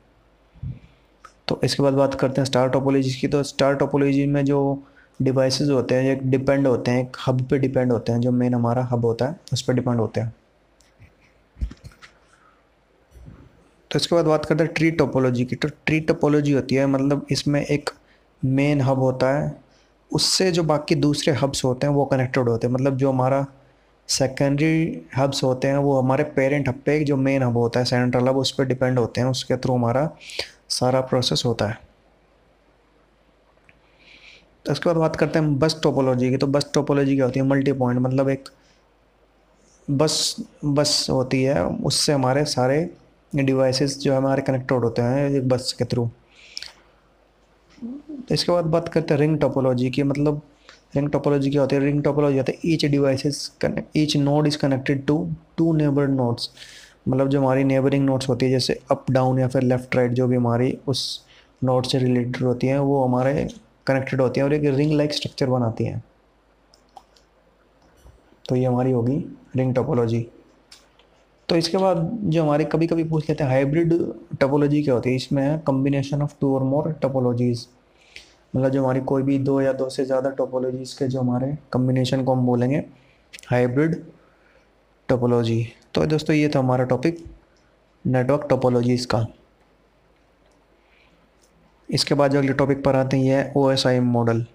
तो 1.48 1.60
इसके 1.64 1.84
बाद 1.84 1.94
बात 1.94 2.14
करते 2.16 2.42
हैं 2.42 2.46
स्टार 2.46 2.70
टोपोलॉजी 2.70 3.12
की। 3.12 3.28
तो 3.28 3.42
स्टार 3.44 3.76
टोपोलॉजी 3.76 4.26
में 4.26 4.44
जो 4.46 4.84
डिवाइसेस 5.20 5.70
होते 5.70 5.96
हैं 5.96 6.12
एक 6.12 6.30
डिपेंड 6.32 6.68
होते 6.68 6.92
हैं, 6.92 7.02
एक 7.02 7.18
हब 7.28 7.42
पे 7.50 7.58
डिपेंड 7.60 7.92
होते 7.92 8.12
हैं, 8.12 8.20
जो 8.22 8.32
मेन 8.32 8.54
हमारा 8.54 8.84
हब 8.92 9.06
होता 9.06 9.26
है, 9.26 9.40
उस 9.54 9.62
पर 9.62 9.74
डिपेंड 9.74 10.00
होते 10.00 10.22
हैं। 10.22 10.34
तो 13.94 14.00
इसके 14.00 14.16
बाद 14.16 14.26
बात 14.26 14.46
करते 14.46 14.64
हैं 14.64 14.74
ट्री 14.74 14.90
टोपोलॉजी 14.92 15.44
की। 15.46 15.56
तो 15.56 15.68
ट्री 15.86 16.00
टोपोलॉजी 16.00 16.52
होती 16.52 16.76
है 16.76 16.86
मतलब 16.86 17.26
इसमें 17.32 17.66
एक 17.66 17.90
मेन 18.46 18.82
हब 18.82 19.00
होता 19.00 19.30
है। 19.32 19.56
उससे 20.12 20.52
जो 20.52 20.64
बाकी 20.64 20.96
दूसरे 20.96 21.34
हब्स 21.34 21.64
होते 21.66 21.88
हैं, 21.88 21.94
वो 21.94 22.06
कनेक्टेड 22.06 22.50
होते 22.50 22.68
हैं। 22.68 22.74
मतलब 22.74 22.98
जो 22.98 23.12
हमारा 23.12 23.46
सेकेंडरी 24.10 25.02
हब्स 25.18 25.44
होते 25.44 25.68
हैं, 25.68 25.78
वो 25.78 26.00
हमारे 26.02 26.24
पेरेंट 26.24 26.70
हब 26.70 26.82
पे 26.86 27.00
जो 27.00 27.18
मेन 27.18 27.44
हब 27.44 27.58
होता 27.58 27.80
है 27.80 27.86
सेंट्रल 27.86 28.28
हब 28.30 28.38
उस 28.38 28.52
पर 28.52 28.66
डिपेंड 28.66 29.00
होते 29.00 29.22
हैं। 29.22 29.28
उसके 29.28 29.58
थ्रू 29.58 29.76
हमारा 29.76 30.10
सारा 30.70 31.02
प्रोसेस 31.02 31.44
होता 31.46 31.68
है। 31.68 31.78
तो 34.66 34.72
इसके 34.72 34.90
बाद 34.90 34.98
बात 34.98 35.16
करते 35.16 35.40
हैं 35.40 35.60
बस 35.60 35.80
टोपोलॉजी 35.84 36.30
की। 36.30 36.38
तो 36.38 36.48
बस 36.48 36.70
टोपोलॉजी 36.74 37.16
क्या 37.16 37.26
होती 37.26 37.40
है? 37.40 37.46
मल्टी 37.46 37.72
पॉइंट 37.72 38.02
मतलब 38.02 38.30
एक 38.30 38.50
बस 39.88 40.36
बस 40.66 41.08
होती 41.10 41.44
है। 41.44 41.66
उससे 41.66 42.14
हमारे 42.14 42.46
सारे 42.46 42.90
डिवाइसेस 43.36 43.98
जो 44.00 44.16
हमारे 44.16 44.42
कनेक्टेड 44.42 44.84
होते 44.84 45.02
हैं 45.02 45.30
एक 45.30 45.48
बस 45.50 45.72
के 45.80 45.86
थ्रू 45.86 46.10
इसके 48.32 48.52
बाद 48.52 48.66
बात 48.66 48.88
करते 48.90 49.14
हैं 49.14 49.22
रिंग 49.22 49.38
टोपोलॉजी 49.40 49.90
की 49.90 50.04
मतलब 50.04 50.42
रिंग 50.96 51.10
टोपोलॉजी 51.10 51.50
क्या 51.52 51.62
होती 51.62 51.76
है? 51.76 51.82
रिंग 51.82 52.04
टोपोलॉजी 52.04 52.38
होता 52.38 52.52
है 52.52 52.74
each 52.74 52.86
devices 52.86 53.48
connect 53.62 53.98
each 53.98 54.16
node 54.18 54.48
is 54.48 54.58
connected 54.58 55.06
to 55.06 55.18
to 55.58 55.74
neighbour 55.74 56.08
nodes 56.08 56.50
मतलब 57.08 57.30
जो 57.30 57.40
हमारी 57.40 57.64
नेबरिंग 57.64 58.06
नोट्स 58.06 58.30
होती 58.30 58.46
है, 58.46 58.52
जैसे 58.52 58.80
अप 58.92 59.06
डाउन 59.12 59.40
या 59.40 59.48
फिर 59.48 59.62
लेफ़्ट 59.64 59.96
राइट 59.96 60.12
जो 60.12 60.28
भी 60.28 60.36
हमारी 60.36 60.78
उस 60.88 61.26
नोट 61.64 61.86
से 61.86 62.00
रिलेटेड 62.00 62.44
होती 62.44 62.68
हैं, 62.68 62.78
वो 62.80 63.04
हमारे 63.04 63.48
कनेक्टेड 63.88 64.22
होती 64.22 64.40
हैं 64.40 64.46
और 64.46 64.54
एक 64.54 64.64
रिंग 64.76 64.94
लाइक 64.94 65.14
स्ट्रक्चर 65.14 65.50
बनाती 65.50 65.86
हैं। 65.86 66.04
तो 68.50 68.56
ये 68.56 68.66
हमारी 68.66 68.92
होगी 68.92 69.18
रिंग 69.56 69.74
टोपोलॉजी 69.76 70.26
तो 71.50 71.56
इसके 71.56 71.78
बाद 71.78 72.10
जो 72.24 72.44
हमारे 72.44 72.66
कभी 72.66 72.88
कभी 72.88 73.04
पूछ 73.04 73.30
लेते 73.30 73.44
हैं 73.44 73.52
हाइब्रिड 73.52 73.94
टोपोलॉजी 74.40 74.82
क्या 74.84 74.94
होती 74.94 75.10
है? 75.10 75.16
इसमें 75.16 75.60
कम्बिनेशन 75.68 76.22
ऑफ़ 76.22 76.34
टू 76.42 76.54
और 76.56 76.64
मोर 76.64 76.92
टोपोलॉजीज़ 77.02 77.66
मतलब 78.54 78.70
जो 78.70 78.82
हमारी 78.82 79.00
कोई 79.02 79.24
भी 79.24 79.38
दो 79.40 79.60
या 79.62 79.74
दो 79.74 79.90
से 79.90 80.06
ज़्यादा 80.06 80.30
टोपोलॉजीज़ 80.32 80.98
के 81.00 81.08
जो 81.08 81.20
हमारे 81.20 81.56
कम्बिनेशन 81.74 82.24
को 82.24 82.34
हम 82.34 82.46
बोलेंगे 82.46 82.84
हाइब्रिड 83.50 83.96
टोपोलॉजी 85.10 85.66
तो 85.94 86.06
दोस्तों, 86.06 86.36
ये 86.36 86.50
था 86.50 86.60
हमारा 86.60 86.84
टॉपिक 86.86 87.24
नेटवर्क 88.06 88.46
टोपोलॉजीज़ 88.50 89.08
का। 89.08 89.26
इसके 91.90 92.16
बाद 92.16 92.32
जो 92.32 92.40
अगले 92.40 92.54
टॉपिक 92.54 92.84
पर 92.84 92.96
आते 92.96 93.18
हैं, 93.18 93.24
ये 93.26 93.52
ओ 93.58 93.70
एस 93.72 93.86
आई 93.88 94.00
मॉडल 94.00 94.46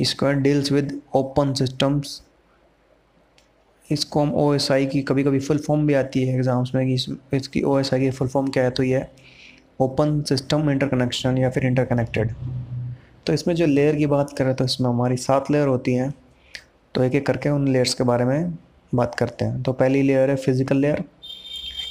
इसका 0.00 0.32
डील्स 0.32 0.72
विद 0.72 1.00
ओपन 1.16 1.52
सिस्टम्स 1.54 2.20
इसको 3.92 4.20
हम 4.20 4.32
ओ 4.34 4.52
एस 4.54 4.70
आई 4.72 4.86
की 4.86 5.02
कभी 5.02 5.22
कभी 5.24 5.38
फुल 5.38 5.58
फॉर्म 5.58 5.86
भी 5.86 5.94
आती 5.94 6.22
है 6.22 6.34
एग्ज़ाम्स 6.34 6.74
में 6.74 6.86
कि 6.86 6.94
इस, 6.94 7.06
इसकी 7.34 7.62
ओ 7.62 7.78
एस 7.78 7.92
आई 7.94 8.00
की 8.00 8.10
फुल 8.10 8.28
फॉर्म 8.28 8.48
क्या 8.48 8.64
है 8.64 8.70
तो 8.70 8.82
ये 8.82 9.04
ओपन 9.80 10.20
सिस्टम 10.22 10.70
इंटरकनेक्शन 10.70 11.38
या 11.38 11.50
फिर 11.50 11.66
इंटरकनेक्टेड 11.66 12.34
तो 13.26 13.32
इसमें 13.32 13.54
जो 13.54 13.66
लेयर 13.66 13.96
की 13.96 14.06
बात 14.06 14.34
करें 14.38 14.54
तो 14.54 14.64
इसमें 14.64 14.88
हमारी 14.88 15.16
सात 15.18 15.50
लेयर 15.50 15.68
होती 15.68 15.94
हैं 15.94 16.12
तो 16.94 17.02
एक 17.02 17.14
एक 17.14 17.26
करके 17.26 17.48
उन 17.48 17.68
लेयर्स 17.68 17.94
के 17.94 18.04
बारे 18.04 18.24
में 18.24 18.52
बात 18.92 19.14
करते 19.14 19.44
हैं। 19.44 19.62
तो 19.62 19.72
पहली 19.72 20.02
लेयर 20.02 20.30
है 20.30 20.36
फ़िज़िकल 20.36 20.76
लेयर 20.76 21.04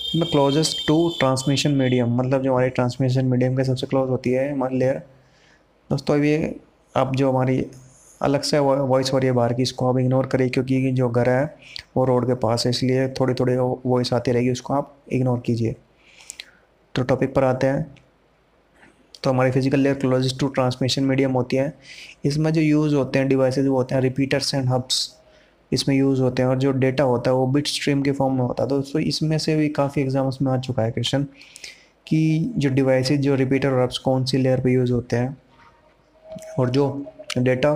इसमें 0.08 0.30
क्लोजेस्ट 0.32 0.88
टू 0.88 0.98
ट्रांसमिशन 1.20 1.72
मीडियम 1.76 2.16
मतलब 2.16 2.42
जो 2.44 2.52
हमारी 2.52 2.70
ट्रांसमिशन 2.70 3.26
मीडियम 3.26 3.56
के 3.58 3.64
सबसे 3.64 3.88
क्लोज 3.88 4.10
होती 4.10 4.32
है 4.32 4.52
हमारी 4.52 4.78
लेयर 4.78 5.02
दोस्तों 5.90 6.18
ये 6.18 6.56
आप 6.96 7.16
जो 7.16 7.32
हमारी 7.32 7.58
अलग 8.22 8.42
से 8.42 8.60
वॉइस 8.60 9.12
हो 9.14 9.18
रही 9.18 9.28
है 9.28 9.34
बाहर 9.34 9.54
की 9.54 9.62
इसको 9.62 9.90
आप 9.90 9.98
इग्नोर 10.00 10.26
करिए 10.28 10.50
क्योंकि 10.50 10.92
जो 10.92 11.10
घर 11.10 11.30
है, 11.30 11.44
वो 11.98 12.06
रोड 12.06 12.28
के 12.28 12.34
पास 12.38 12.66
है, 12.66 12.70
इसलिए 12.70 13.08
थोड़ी 13.20 13.34
थोड़ी 13.34 13.56
वॉइस 13.86 14.14
आती 14.14 14.32
रहेगी, 14.32 14.52
उसको 14.52 14.74
आप 14.74 14.96
इग्नोर 15.12 15.40
कीजिए। 15.46 15.76
तो 16.96 17.04
टॉपिक 17.04 17.34
पर 17.36 17.44
आते 17.44 17.68
हैं। 17.68 17.86
तो 19.24 19.30
हमारी 19.30 19.52
physical 19.52 19.80
layer 19.80 19.96
closest 19.96 20.40
to 20.40 20.48
transmission 20.50 21.04
medium 21.04 21.32
होती 21.32 21.58
है। 21.58 21.74
इसमें 22.26 22.52
जो 22.54 22.62
यूज़ 22.62 22.96
होते 22.96 23.20
हैं 23.20 23.28
डिवाइसेज 23.28 23.68
वो 23.68 23.76
होते 23.78 23.96
हैं 23.96 24.02
रिपीटर्स 24.02 24.54
एंड 24.56 24.70
हब्स 24.70 25.10
इसमें 25.72 25.96
यूज़ 25.96 26.22
होते 26.22 26.42
हैं, 26.42 26.50
और 26.50 26.58
जो 26.58 26.72
डेटा 26.74 27.04
होता 27.04 27.32
है, 27.32 27.36
वो 27.38 27.46
बिट 27.48 27.68
स्ट्रीम 27.68 28.02
के 28.02 28.12
फॉर्म 28.12 28.34
में 28.34 28.42
होता 28.42 28.64
है। 28.64 28.82
तो 28.82 29.00
इसमें 29.00 29.38
से 29.38 29.56
भी 29.56 29.68
काफ़ी 29.72 30.02
एग्ज़ाम्स 30.02 30.42
में 30.42 30.52
आ 30.52 30.58
चुका 30.60 30.84
है 30.84 30.92
क्वेश्चन 30.92 31.24
कि 32.08 32.54
जो 32.58 32.70
डिवाइसेज 32.70 33.22
जो 33.22 33.36
रिपीटर 33.36 33.70
और 33.70 33.82
हब्स 33.84 33.98
कौन 34.00 34.26
सी 34.26 34.38
लेयर 34.38 34.62
पे 34.62 34.72
यूज़ 34.72 34.92
होते 34.92 35.16
हैं? 35.16 35.38
और 36.60 36.70
जो 36.70 36.88
डेटा 37.38 37.74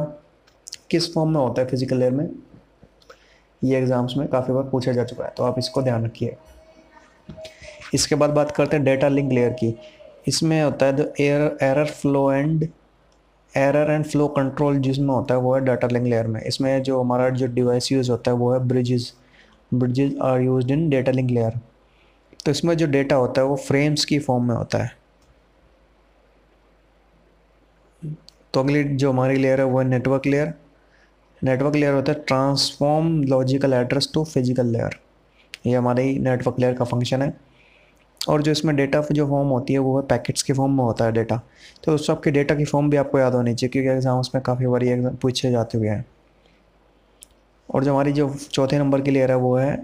किस 0.90 1.14
फॉर्म 1.14 1.30
में 1.30 1.40
होता 1.40 1.62
है 1.62 1.68
फ़िज़िकल 1.68 1.98
लेयर 1.98 2.12
में? 2.12 2.30
ये 3.62 3.78
एग्ज़ाम्स 3.78 4.14
में 4.18 4.28
काफ़ी 4.28 4.54
बार 4.54 4.64
पूछा 4.70 4.92
जा 4.92 5.04
चुका 5.04 5.24
है 5.26 5.32
तो 5.38 5.44
आप 5.44 5.56
इसको 5.60 5.82
ध्यान 5.82 6.06
रखिए। 6.06 6.36
इसके 7.94 8.16
बाद 8.16 8.30
बात 8.30 8.52
करते 8.52 8.76
हैं 8.76 8.86
डेटा 8.86 9.08
लिंक 9.08 9.32
लेयर 9.34 9.52
की। 9.54 9.74
इसमें 10.28 10.62
होता 10.64 10.86
है 10.86 10.96
जो 10.96 11.14
error 11.20 11.58
error 11.64 11.86
flow 11.86 12.32
and 12.32 12.68
error 13.54 13.92
and 13.92 14.06
flow 14.06 14.28
control 14.30 14.78
जिसमें 14.80 15.08
होता 15.08 15.34
है 15.34 15.40
वो 15.42 15.54
है 15.56 15.62
डाटा 15.66 15.88
लिंक 15.88 16.06
लेयर 16.06 16.28
में। 16.28 16.42
इसमें 16.42 16.82
जो 16.84 17.00
हमारा 17.02 17.30
जो 17.32 17.48
डिवाइस 17.50 17.92
यूज़ 17.92 18.12
होता 18.12 18.32
है 18.32 18.38
वो 18.38 18.52
है 18.54 18.60
bridges 18.68 19.14
bridges 19.72 20.14
are 20.24 20.42
use 20.42 20.72
in 20.74 20.90
data 20.90 21.12
link 21.12 21.32
layer 21.32 21.60
तो 22.46 22.52
इसमें 22.52 22.76
जो 22.78 22.88
डेटा 22.88 23.16
होता 23.16 23.42
है 23.42 23.48
वो 23.48 23.56
फ्रेम्स 23.58 24.06
की 24.06 24.20
फॉर्म 24.20 24.48
में 24.48 24.56
होता 24.56 24.78
है। 24.78 24.92
तो 28.54 28.60
अगली 28.60 28.84
जो 28.84 29.12
हमारी 29.12 29.38
लेयर 29.38 29.60
है 29.60 29.66
वो 29.66 29.80
है 29.80 29.86
नेटवर्क 29.88 30.26
लेयर 30.26 30.54
नेटवर्क 31.42 31.76
लेयर 31.76 31.94
होता 31.94 32.12
है 32.12 32.24
transform 32.28 33.22
logical 33.24 33.74
address 33.74 34.10
to 34.14 34.24
physical 34.26 34.68
layer 34.68 35.00
ये 35.66 35.76
हमारी 35.76 36.18
नेटवर्क 36.20 36.60
लेयर 36.60 36.74
का 36.74 36.86
फ़ंक्शन 36.86 37.22
है। 37.22 37.34
और 38.22 38.42
जो 38.42 38.52
इसमें 38.52 38.76
डेटा 38.76 39.02
जो 39.04 39.28
फॉर्म 39.28 39.48
होती 39.50 39.74
है, 39.74 39.80
वो 39.80 39.98
है 39.98 40.06
पैकेट्स 40.08 40.44
के 40.44 40.54
फॉर्म 40.54 40.72
में 40.72 40.84
होता 40.84 41.06
है 41.06 41.12
डेटा 41.12 41.40
तो 41.84 41.94
उस 41.96 42.10
आपके 42.10 42.32
डेटा 42.32 42.56
की 42.56 42.66
फॉर्म 42.66 42.90
भी 42.90 42.98
आपको 42.98 43.20
याद 43.20 43.36
होनी 43.36 43.54
चाहिए, 43.54 43.72
क्योंकि 43.72 43.90
एग्ज़ाम्स 43.90 44.32
में 44.36 44.42
काफ़ी 44.44 44.68
बारी 44.68 44.90
एग्ज़ाम 44.90 45.16
पूछे 45.16 45.52
जाते 45.52 45.78
हुए 45.78 45.88
हैं। 45.88 46.06
और 47.70 47.84
जो 47.84 47.92
हमारी 47.92 48.12
जो 48.14 48.30
चौथे 48.52 48.80
नंबर 48.80 49.02
की 49.02 49.12
लेयर 49.12 49.32
है, 49.32 49.38
वो 49.38 49.56
है 49.58 49.76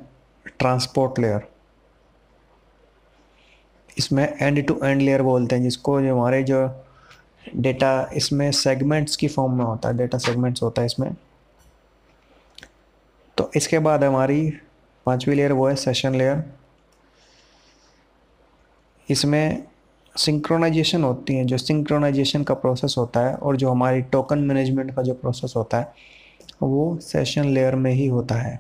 ट्रांसपोर्ट 0.50 1.20
लेयर 1.20 1.48
इसमें 3.98 4.24
एंड 4.32 4.66
टू 4.68 4.80
एंड 4.84 5.02
लेयर 5.02 5.22
बोलते 5.24 5.56
हैं, 5.56 5.64
जिसको 5.64 6.02
जो 6.02 6.16
हमारे 6.16 6.44
जो 6.44 6.68
डेटा 7.58 8.10
इसमें 8.16 8.52
सेगमेंट्स 8.54 9.16
की 9.16 9.28
फॉर्म 9.30 9.58
में 9.58 9.66
होता 9.66 9.90
है 9.90 9.98
डेटा 9.98 10.18
सेगमेंट्स 10.20 10.64
होता 10.64 10.82
है 10.82 10.86
इसमें। 10.86 11.10
तो 13.38 13.50
इसके 13.56 13.80
बाद 13.80 14.04
हमारी 14.04 14.50
पांचवी 15.06 15.36
लेयर 15.36 15.52
वो 15.54 15.68
है 15.68 15.76
सेशन 15.78 16.16
लेयर 16.16 16.44
इसमें 19.10 19.64
सिंक्रोनाइजेशन 20.16 21.04
होती 21.04 21.36
है, 21.36 21.46
जो 21.46 21.58
सिंक्रोनाइजेशन 21.58 22.44
का 22.44 22.54
प्रोसेस 22.56 22.96
होता 22.98 23.20
है 23.20 23.34
और 23.36 23.58
जो 23.58 23.70
हमारी 23.72 24.02
टोकन 24.04 24.40
मैनेजमेंट 24.40 24.96
का 24.96 25.02
जो 25.02 25.14
प्रोसेस 25.14 25.54
होता 25.58 25.78
है, 25.78 25.94
वो 26.64 26.98
सेशन 27.02 27.50
लेयर 27.50 27.76
में 27.76 27.92
ही 27.92 28.08
होता 28.08 28.36
है। 28.36 28.60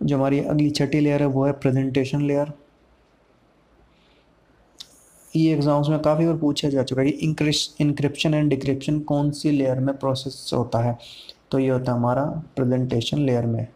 जो 0.00 0.16
हमारी 0.16 0.40
अगली 0.40 0.70
छठी 0.70 1.00
लेयर 1.00 1.22
है, 1.22 1.26
वो 1.28 1.44
है 1.46 1.52
प्रेजेंटेशन 1.54 2.22
लेयर 2.22 2.52
ये 5.34 5.52
एग्ज़ाम्स 5.54 5.88
में 5.88 5.98
काफ़ी 6.02 6.26
बार 6.26 6.36
पूछा 6.36 6.68
जा 6.68 6.82
चुका 6.82 7.02
है 7.02 7.10
कि 7.10 7.26
इंक्रिप्शन 7.80 8.34
एंड 8.34 8.48
डिक्रिप्शन 8.50 8.98
कौन 9.02 9.30
सी 9.30 9.50
लेयर 9.50 9.80
में 9.80 9.96
प्रोसेस 9.98 10.50
होता 10.54 10.78
है। 10.84 10.96
तो 11.50 11.58
ये 11.58 11.68
होता 11.68 11.92
है 11.92 11.98
हमारा 11.98 12.24
प्रेजेंटेशन 12.56 13.18
लेयर 13.18 13.46
में। 13.46 13.66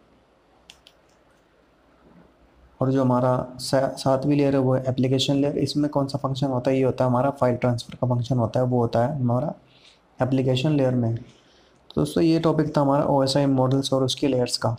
और 2.80 2.90
जो 2.92 3.02
हमारा 3.02 3.56
सातवीं 3.60 4.36
लेयर 4.36 4.54
है, 4.54 4.60
वो 4.60 4.74
है 4.74 4.82
एप्लीकेशन 4.88 5.34
लेयर 5.34 5.58
इसमें 5.58 5.88
कौन 5.90 6.06
सा 6.06 6.18
फ़ंक्शन 6.18 6.46
होता 6.46 6.70
है? 6.70 6.76
ये 6.76 6.84
होता 6.84 7.04
है 7.04 7.10
हमारा 7.10 7.30
फ़ाइल 7.32 7.56
ट्रांसफ़र 7.56 7.96
का 7.96 8.06
फ़ंक्शन 8.06 8.38
होता 8.38 8.60
है, 8.60 8.66
वो 8.66 8.80
होता 8.80 9.06
है 9.06 9.18
हमारा 9.18 9.54
एप्लीकेशन 10.18 10.72
लेयर 10.72 10.94
में। 10.94 11.14
तो 11.14 12.00
दोस्तों, 12.00 12.22
ये 12.22 12.38
टॉपिक 12.40 12.76
था 12.76 12.80
हमारा 12.80 13.04
ओ 13.04 13.22
एस 13.24 13.36
आई 13.36 13.46
मॉडल्स 13.48 13.92
और 13.92 14.04
उसकी 14.04 14.28
लेयर्स 14.28 14.56
का। 14.56 14.76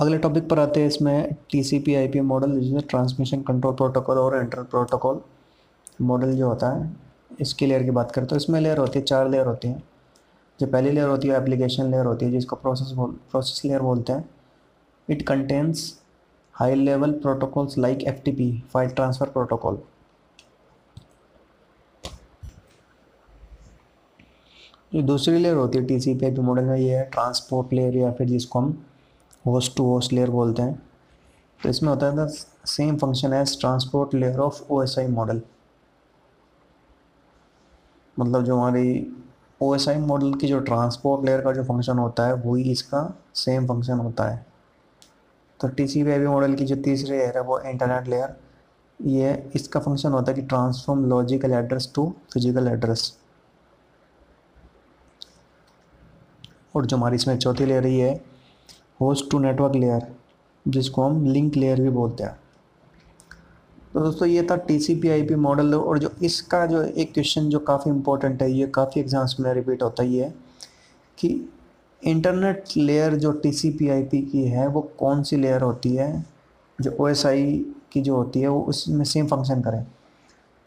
अगले 0.00 0.18
टॉपिक 0.18 0.48
पर 0.48 0.58
आते 0.58 0.80
हैं, 0.80 0.88
इसमें 0.88 1.34
T 1.50 1.62
C 1.62 1.78
P 1.78 1.94
I 1.94 2.08
P 2.08 2.20
model 2.22 2.58
जिसमें 2.60 2.82
ट्रांसमिशन 2.82 3.42
कंट्रोल 3.42 3.74
प्रोटोकॉल 3.74 4.18
और 4.18 4.40
इंटर 4.40 4.62
प्रोटोकॉल 4.64 5.20
मॉडल 6.02 6.36
जो 6.36 6.48
होता 6.48 6.70
है, 6.70 6.90
इसकी 7.40 7.66
लेयर 7.66 7.82
की 7.82 7.90
बात 7.90 8.12
करें 8.12 8.26
तो 8.28 8.36
इसमें 8.36 8.60
लेयर 8.60 8.78
होती 8.78 8.98
है, 8.98 9.04
चार 9.04 9.28
लेयर 9.28 9.46
होती 9.46 9.68
हैं। 9.68 9.82
जो 10.60 10.66
पहली 10.66 10.90
लेयर 10.90 11.08
होती 11.08 11.28
है 11.28 11.36
एप्लीकेशन 11.36 11.90
लेयर 11.90 12.06
होती 12.06 12.24
है, 12.26 12.30
जिसको 12.32 12.56
प्रोसेस 12.56 12.92
बोल 12.96 13.10
प्रोसेस 13.30 13.64
लेयर 13.64 13.80
बोलते 13.82 14.12
हैं। 14.12 14.28
It 15.08 15.22
contains 15.28 15.82
high 16.54 16.74
level 16.74 17.12
protocols 17.20 17.78
like 17.78 18.02
F 18.08 18.20
T 18.24 18.32
P 18.32 18.50
file 18.72 18.90
transfer 18.90 19.28
protocol 19.30 19.78
जो 24.94 25.02
दूसरी 25.02 25.38
लेयर 25.38 25.56
होती 25.56 25.78
है 25.78 25.84
T 25.86 25.98
C 26.00 26.14
P 26.14 26.26
I 26.26 26.32
model 26.42 26.64
में 26.64 26.76
ये 26.78 26.96
है 26.96 27.04
ट्रांसपोर्ट 27.12 27.72
लेयर 27.72 27.96
या 27.96 28.10
फिर 28.12 28.26
जिसको 28.28 28.58
हम 28.58 28.72
होस्ट 29.44 29.76
टू 29.76 29.84
होस्ट 29.84 30.12
लेयर 30.12 30.30
बोलते 30.30 30.62
हैं। 30.62 30.74
तो 31.60 31.68
इसमें 31.68 31.90
होता 31.90 32.06
है 32.12 32.26
same 32.66 32.96
function 32.98 33.32
as 33.32 33.58
transport 33.60 34.14
layer 34.14 34.38
of 34.40 34.62
O 34.70 34.82
S 34.82 34.98
I 34.98 35.06
model 35.08 35.40
मतलब 38.16 38.44
जो 38.44 38.56
हमारी 38.56 38.92
आई 39.60 39.96
मॉडल 39.98 40.34
की 40.34 40.46
जो 40.46 40.58
ट्रांसपोर्ट 40.60 41.24
लेयर 41.26 41.40
का 41.40 41.52
जो 41.52 41.62
फ़ंक्शन 41.64 41.98
होता 41.98 42.26
है, 42.26 42.34
वही 42.34 42.70
इसका 42.72 43.02
सेम 43.36 43.66
फ़ंक्शन 43.66 43.98
होता 43.98 44.28
है। 44.28 44.44
तो 45.60 45.68
टी 45.68 45.86
सी 45.88 46.02
मॉडल 46.04 46.54
की 46.54 46.64
जो 46.64 46.76
तीसरी 46.78 47.10
लेयर 47.10 47.36
है, 47.36 47.42
वो 47.42 47.58
इंटरनेट 47.60 48.08
लेयर 48.08 48.36
ये 49.00 49.32
इसका 49.54 49.80
फ़ंक्शन 49.80 50.12
होता 50.12 50.30
है 50.30 50.34
कि 50.36 50.42
transform 50.42 51.04
logical 51.04 51.52
address 51.54 51.90
to 51.94 52.06
physical 52.32 52.68
address 52.68 53.12
और 56.76 56.86
जो 56.86 56.96
हमारी 56.96 57.16
इसमें 57.16 57.36
चौथी 57.38 57.66
लेयर 57.66 57.86
ये 57.86 58.08
है 58.08 58.14
होस्ट 59.00 59.30
टू 59.30 59.38
नेटवर्क 59.38 59.74
लेयर 59.76 60.06
जिसको 60.66 61.02
हम 61.02 61.24
लिंक 61.26 61.56
लेयर 61.56 61.80
भी 61.80 61.90
बोलते 61.90 62.24
हैं। 62.24 62.38
तो 63.90 64.00
दोस्तों, 64.00 64.26
ये 64.28 64.42
था 64.50 64.56
T 64.56 64.78
C 64.78 64.94
P 64.94 65.08
I 65.08 65.22
P 65.22 65.34
model 65.36 65.74
और 65.74 65.98
जो 65.98 66.10
इसका 66.22 66.64
जो 66.66 66.82
एक 66.82 67.12
क्वेश्चन 67.14 67.48
जो 67.50 67.58
काफ़ी 67.60 67.90
इंपॉर्टेंट 67.90 68.42
है, 68.42 68.50
ये 68.52 68.66
काफ़ी 68.66 69.00
एग्ज़ाम्स 69.00 69.34
में 69.40 69.52
रिपीट 69.54 69.82
होता 69.82 70.02
ही 70.02 70.18
है 70.18 70.28
कि 71.18 71.28
इंटरनेट 72.02 72.64
लेयर 72.76 73.14
जो 73.14 73.32
T 73.32 73.52
C 73.52 73.70
P 73.70 73.88
I 73.88 74.02
P 74.02 74.20
की 74.22 74.42
है, 74.44 74.66
वो 74.68 74.80
कौन 74.98 75.22
सी 75.22 75.36
लेयर 75.36 75.62
होती 75.62 75.94
है? 75.96 76.24
जो 76.78 76.90
ओ 77.00 77.08
एस 77.08 77.24
आई 77.26 77.64
की 77.92 78.00
जो 78.00 78.16
होती 78.16 78.40
है, 78.40 78.48
वो 78.48 78.60
उसमें 78.62 79.04
सेम 79.04 79.26
फ़ंक्शन 79.26 79.60
करें। 79.62 79.84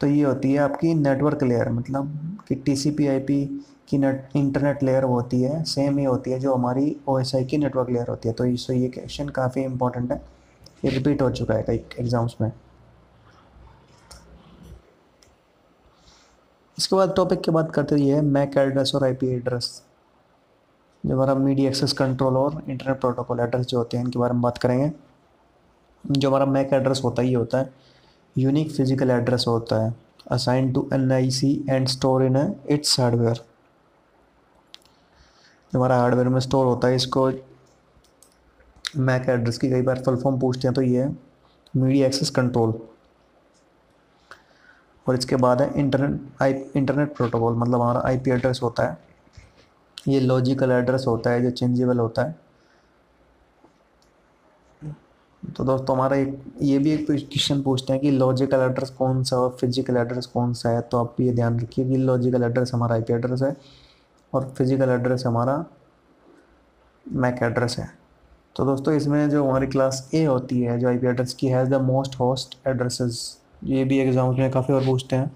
तो 0.00 0.06
ये 0.06 0.22
होती 0.24 0.52
है 0.52 0.58
आपकी 0.58 0.92
नेटवर्क 0.94 1.42
लेयर 1.42 1.68
मतलब 1.70 2.38
कि 2.48 2.54
T 2.56 2.76
C 2.76 2.90
P 2.90 3.06
I 3.06 3.18
P 3.20 3.44
की 3.88 3.98
नेट 3.98 4.36
इंटरनेट 4.36 4.82
लेयर 4.82 5.02
होती 5.04 5.40
है 5.42 5.62
सेम 5.64 5.98
ही 5.98 6.04
होती 6.04 6.30
है 6.30 6.38
जो 6.40 6.54
हमारी 6.54 6.96
ओ 7.08 7.18
एस 7.18 7.34
आई 7.34 7.44
की 7.44 7.58
नेटवर्क 7.58 7.90
लेयर 7.90 8.08
होती 8.08 8.28
है। 8.28 8.34
तो 8.34 8.44
इससे 8.46 8.76
ये 8.76 8.88
क्वेश्चन 8.88 9.28
काफ़ी 9.30 9.62
इंपॉर्टेंट 9.62 10.12
है। 10.12 10.20
ये 10.84 10.90
रिपीट 10.90 11.22
हो 11.22 11.30
चुका 11.30 11.54
है 11.54 11.62
कई 11.62 11.84
एग्ज़ाम्स 12.00 12.36
में। 12.40 12.50
इसके 16.78 16.96
बाद 16.96 17.12
टॉपिक 17.16 17.40
की 17.40 17.50
बात 17.50 17.70
करते 17.74 17.96
हैं 17.96 18.20
मैक 18.22 18.56
एड्रेस 18.58 18.94
और 18.94 19.04
आईपी 19.04 19.26
एड्रेस 19.34 19.82
जो 21.04 21.14
हमारा 21.14 21.34
मीडिया 21.36 21.68
एक्सेस 21.68 21.92
कंट्रोल 21.92 22.36
और 22.36 22.62
इंटरनेट 22.68 23.00
प्रोटोकॉल 23.00 23.40
एड्रेस 23.40 23.66
जो 23.66 23.78
होते 23.78 23.96
हैं, 23.96 24.04
इनके 24.04 24.18
बारे 24.18 24.32
में 24.32 24.42
बात 24.42 24.58
करेंगे। 24.58 24.90
जो 26.04 26.28
हमारा 26.28 26.46
मैक 26.46 26.72
एड्रेस 26.72 27.00
होता 27.04 27.22
है, 27.22 27.28
ये 27.28 27.34
होता 27.34 27.58
है 27.58 27.72
यूनिक 28.36 28.70
फ़िज़िकल 28.72 29.10
एड्रेस 29.10 29.44
होता 29.48 29.84
है 29.84 29.94
assign 30.32 30.72
to 30.72 30.88
N 30.92 31.10
I 31.12 31.30
C 31.30 31.52
and 31.70 31.88
store 31.88 32.24
in 32.24 32.36
its 32.68 32.98
hardware 33.00 33.34
जो 35.72 35.78
हमारा 35.78 35.96
हार्डवेयर 35.96 36.28
में 36.28 36.40
स्टोर 36.40 36.66
होता 36.66 36.88
है, 36.88 36.96
इसको 36.96 37.30
मैक 38.98 39.28
एड्रेस 39.28 39.58
की 39.58 39.70
कई 39.70 39.82
बार 39.82 40.02
फुल 40.04 40.16
फॉर्म 40.16 40.38
पूछते 40.40 40.68
हैं 40.68 40.74
तो 40.74 40.82
ये 40.82 41.02
है 41.02 41.16
मीडिया 41.74 42.06
एक्सेस 42.06 42.30
कंट्रोल 42.30 42.72
और 45.06 45.16
इसके 45.16 45.36
बाद 45.36 45.62
है 45.62 45.72
इंटरनेट, 45.76 46.20
आई, 46.42 46.52
इंटरनेट 46.76 47.14
प्रोटोकॉल 47.16 47.56
मतलब 47.56 47.80
हमारा 47.80 48.02
आईपी 48.06 48.30
एड्रेस 48.30 48.60
होता 48.62 48.82
है। 48.82 48.98
ये 50.08 50.20
लॉजिकल 50.20 50.70
एड्रेस 50.70 51.04
होता 51.08 51.30
है, 51.30 51.42
जो 51.42 51.50
चेंजेबल 51.50 51.98
होता 51.98 52.22
है। 52.22 52.42
तो 55.42 55.64
दोस्तों, 55.64 55.94
हमारा 55.96 56.16
एक, 56.16 56.38
ये 56.62 56.78
भी 56.78 56.90
एक 56.92 57.06
क्वेश्चन 57.06 57.62
पूछते 57.62 57.92
हैं 57.92 58.00
कि 58.02 58.10
लॉजिकल 58.10 58.60
एड्रेस 58.60 58.90
कौन 58.90 59.22
सा 59.24 59.36
और 59.36 59.56
फ़िज़िकल 59.60 59.96
एड्रेस 59.96 60.26
कौन 60.26 60.52
सा 60.54 60.70
है? 60.70 60.80
तो 60.80 60.98
आप 60.98 61.20
ये 61.20 61.32
ध्यान 61.32 61.58
रखिए 61.60 61.84
कि 61.84 61.96
लॉजिकल 61.96 62.42
एड्रेस 62.42 62.70
हमारा 62.74 62.94
आईपी 62.94 63.12
एड्रेस 63.12 63.42
है 63.42 63.54
और 64.32 64.52
फ़िज़िकल 64.58 64.90
एड्रेस 64.90 65.24
हमारा 65.26 65.64
मैक 67.06 67.42
एड्रेस 67.42 67.76
है। 67.78 67.88
तो 68.56 68.64
दोस्तों, 68.64 68.94
इसमें 68.94 69.28
जो 69.30 69.44
हमारी 69.44 69.66
क्लास 69.66 70.08
ए 70.14 70.24
होती 70.24 70.60
है, 70.62 70.78
जो 70.78 70.88
आईपी 70.88 71.06
एड्रेस 71.06 71.34
की 71.34 71.46
has 71.46 71.70
the 71.70 71.80
most 71.82 72.18
host 72.20 72.56
addresses 72.66 73.20
ये 73.64 73.84
भी 73.84 73.98
एग्ज़ाम्स 73.98 74.38
में 74.38 74.50
काफ़ी 74.50 74.74
और 74.74 74.84
पूछते 74.86 75.16
हैं। 75.16 75.30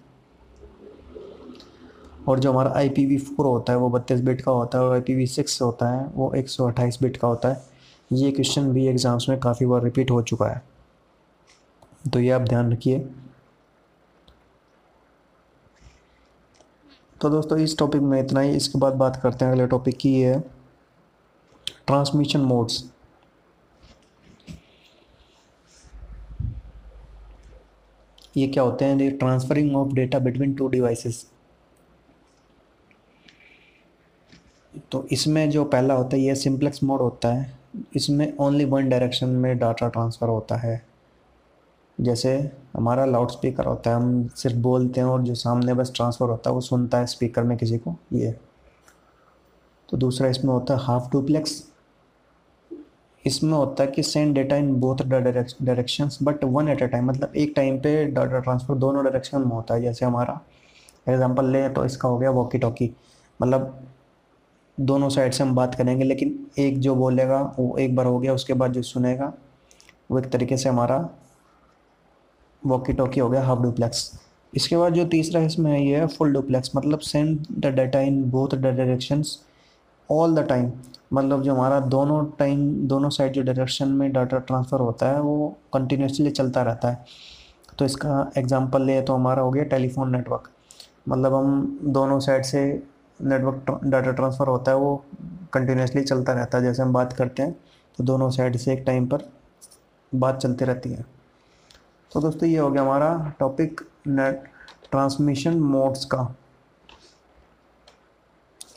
और 2.29 2.39
जो 2.39 2.51
हमारा 2.53 2.73
आई 2.77 2.89
पी 2.89 3.05
वी 3.07 3.17
फोर 3.19 3.47
होता 3.47 3.73
है, 3.73 3.79
वो 3.79 3.89
बत्तीस 3.91 4.21
बिट 4.21 4.41
का 4.41 4.53
होता 4.53 4.79
है 4.79 4.85
और 4.85 4.95
आई 4.95 5.01
पी 5.01 5.15
वी 5.15 5.27
सिक्स 5.27 5.61
होता 5.63 5.89
है, 5.91 6.07
वो 6.07 6.33
एक 6.35 6.49
सौ 6.49 6.67
अट्ठाईस 6.67 6.99
बिट 7.03 7.17
का 7.17 7.29
होता 7.29 7.49
है। 7.49 7.63
ये 8.13 8.31
क्वेश्चन 8.31 8.73
भी 8.73 8.87
एग्ज़ाम्स 8.87 9.29
में 9.29 9.39
काफ़ी 9.41 9.67
बार 9.67 9.83
रिपीट 9.85 10.11
हो 10.11 10.21
चुका 10.23 10.47
है। 10.47 10.63
तो 12.05 12.21
ये 12.21 12.31
आप 12.31 12.43
ध्यान 12.43 12.73
रखिए। 12.73 12.99
तो 17.21 17.31
दोस्तों, 17.31 17.59
इस 17.59 17.79
टॉपिक 17.79 18.01
में 18.03 18.21
इतना 18.21 18.41
ही। 18.41 18.57
इसके 18.57 18.79
बाद 18.79 18.95
बात 18.95 19.21
करते 19.23 19.45
हैं 19.45 19.53
अगले 19.53 19.67
टॉपिक 19.67 19.97
की 19.97 20.15
है 20.21 20.39
ट्रांसमिशन 21.87 22.41
मोड्स 22.41 22.83
ये 28.37 28.47
क्या 28.47 28.63
होते 28.63 28.85
हैं? 28.85 29.17
Transferring 29.19 29.77
of 29.77 29.93
data 29.95 30.19
between 30.19 30.55
two 30.55 30.69
devices 30.69 31.27
तो 34.93 35.07
इसमें 35.13 35.49
जो 35.51 35.65
पहला 35.65 35.95
होता 35.95 36.17
है, 36.17 36.23
ये 36.23 36.35
सिंप्लेक्स 36.35 36.83
मोड 36.83 37.01
होता 37.01 37.29
है। 37.29 37.59
इसमें 37.97 38.37
ओनली 38.37 38.65
वन 38.65 38.89
डायरेक्शन 38.89 39.29
में 39.29 39.59
डाटा 39.59 39.89
ट्रांसफ़र 39.89 40.29
होता 40.29 40.57
है। 40.57 40.83
जैसे 41.99 42.37
हमारा 42.75 43.05
लाउड 43.05 43.31
स्पीकर 43.31 43.67
होता 43.67 43.91
है, 43.91 43.97
हम 43.97 44.29
सिर्फ़ 44.29 44.57
बोलते 44.57 45.01
हैं 45.01 45.07
और 45.09 45.23
जो 45.23 45.35
सामने 45.35 45.75
बस 45.75 45.93
ट्रांसफ़र 45.97 46.29
होता 46.29 46.51
है, 46.51 46.55
वो 46.55 46.61
सुनता 46.61 46.99
है 46.99 47.07
स्पीकर 47.07 47.43
में 47.43 47.57
किसी 47.59 47.79
को, 47.79 47.95
ये। 48.13 48.35
तो 49.89 49.97
दूसरा 49.97 50.29
इसमें 50.29 50.53
होता 50.53 50.75
है 50.75 50.81
हाफ़ 50.81 51.11
डुप्लेक्स 51.13 51.63
इसमें 53.25 53.53
होता 53.53 53.85
है 53.85 53.91
कि 53.91 54.03
send 54.03 54.35
data 54.35 54.57
in 54.57 54.75
both 54.81 55.03
directions 55.07 56.19
but 56.23 56.45
one 56.47 56.69
at 56.69 56.83
a 56.83 56.87
time 56.87 57.07
मतलब 57.07 57.33
एक 57.37 57.53
टाइम 57.57 57.79
पे 57.81 58.05
डाटा 58.07 58.39
ट्रांसफ़र 58.41 58.77
दोनों 58.77 59.05
डायरेक्शन 59.05 59.41
में 59.41 59.47
होता 59.49 59.75
है, 59.75 59.83
जैसे 59.83 60.05
हमारा 60.05 60.41
एग्जांपल 61.09 61.51
ले 61.53 61.69
तो 61.69 61.85
इसका 61.85 62.09
हो 62.09 62.19
गया 62.19 62.31
वॉकी 62.31 62.59
टॉकी 62.59 62.91
मतलब 63.41 63.79
दोनों 64.79 65.09
साइड 65.11 65.33
से 65.33 65.43
हम 65.43 65.55
बात 65.55 65.75
करेंगे, 65.75 66.05
लेकिन 66.05 66.39
एक 66.59 66.79
जो 66.81 66.95
बोलेगा, 66.95 67.41
वो 67.59 67.77
एक 67.79 67.95
बार 67.97 68.07
हो 68.07 68.19
गया, 68.19 68.35
उसके 68.35 68.55
बाद 68.55 68.73
जो 68.73 68.83
सुनेगा, 68.85 69.33
वो 70.11 70.19
एक 70.19 70.27
तरीके 70.33 70.57
से 70.57 70.69
हमारा 70.69 71.09
वॉकी 72.63 72.93
टॉकी 72.93 73.21
हो 73.21 73.29
गया 73.31 73.43
हाफ़ 73.43 73.63
डुप्लेक्स 73.63 74.11
इसके 74.53 74.77
बाद 74.77 74.95
जो 74.95 75.05
तीसरा 75.07 75.41
इसमें 75.43 75.71
है, 75.73 75.85
ये 75.85 75.97
है 75.97 76.07
फुल 76.09 76.33
डुप्लेक्स 76.33 76.71
मतलब 76.77 76.99
send 77.01 77.47
the 77.53 77.67
data 77.77 78.01
in 78.01 78.23
both 78.31 78.49
the 78.51 78.65
directions 78.67 79.39
all 80.09 80.35
the 80.35 80.47
time 80.49 80.71
मतलब 81.11 81.43
जो 81.43 81.55
हमारा 81.55 81.79
दोनों 81.89 82.25
टाइम 82.39 82.69
दोनों 82.89 83.11
साइड 83.11 83.33
जो 83.33 83.43
डायरेक्शन 83.43 83.89
में 83.91 84.11
डाटा 84.13 84.39
ट्रांसफ़र 84.41 84.81
होता 84.81 85.09
है, 85.09 85.21
वो 85.21 85.57
कंटिन्यूसली 85.75 86.31
चलता 86.31 86.63
रहता 86.63 86.91
है। 86.91 87.05
तो 87.79 87.85
इसका 87.85 88.31
एग्जांपल 88.39 88.83
ले 88.83 89.01
तो 89.03 89.15
हमारा 89.15 89.43
हो 89.43 89.51
गया 89.51 89.65
टेलीफोन 89.67 90.11
नेटवर्क 90.13 90.51
मतलब 91.09 91.35
हम 91.35 91.79
दोनों 91.85 92.19
साइड 92.21 92.45
से 92.45 92.63
नेटवर्क 93.21 93.81
डाटा 93.85 94.11
ट्रांसफ़र 94.13 94.49
होता 94.49 94.71
है, 94.71 94.77
वो 94.77 95.05
कंटिन्यूसली 95.53 96.03
चलता 96.03 96.33
रहता 96.33 96.59
है। 96.59 96.65
जैसे 96.65 96.83
हम 96.83 96.93
बात 96.93 97.13
करते 97.13 97.43
हैं 97.43 97.53
तो 97.99 98.05
दोनों 98.05 98.31
साइड 98.31 98.57
से 98.57 98.73
एक 98.73 98.83
टाइम 98.87 99.07
पर 99.07 99.29
बात 100.13 100.39
चलती 100.39 100.65
रहती 100.65 100.91
है। 100.91 101.05
तो 102.13 102.21
दोस्तों, 102.21 102.49
ये 102.49 102.59
हो 102.59 102.71
गया 102.71 102.83
हमारा 102.83 103.33
टॉपिक 103.41 103.81
नेट 104.07 104.45
ट्रांसमिशन 104.91 105.59
मोड्स 105.61 106.05
का। 106.05 106.23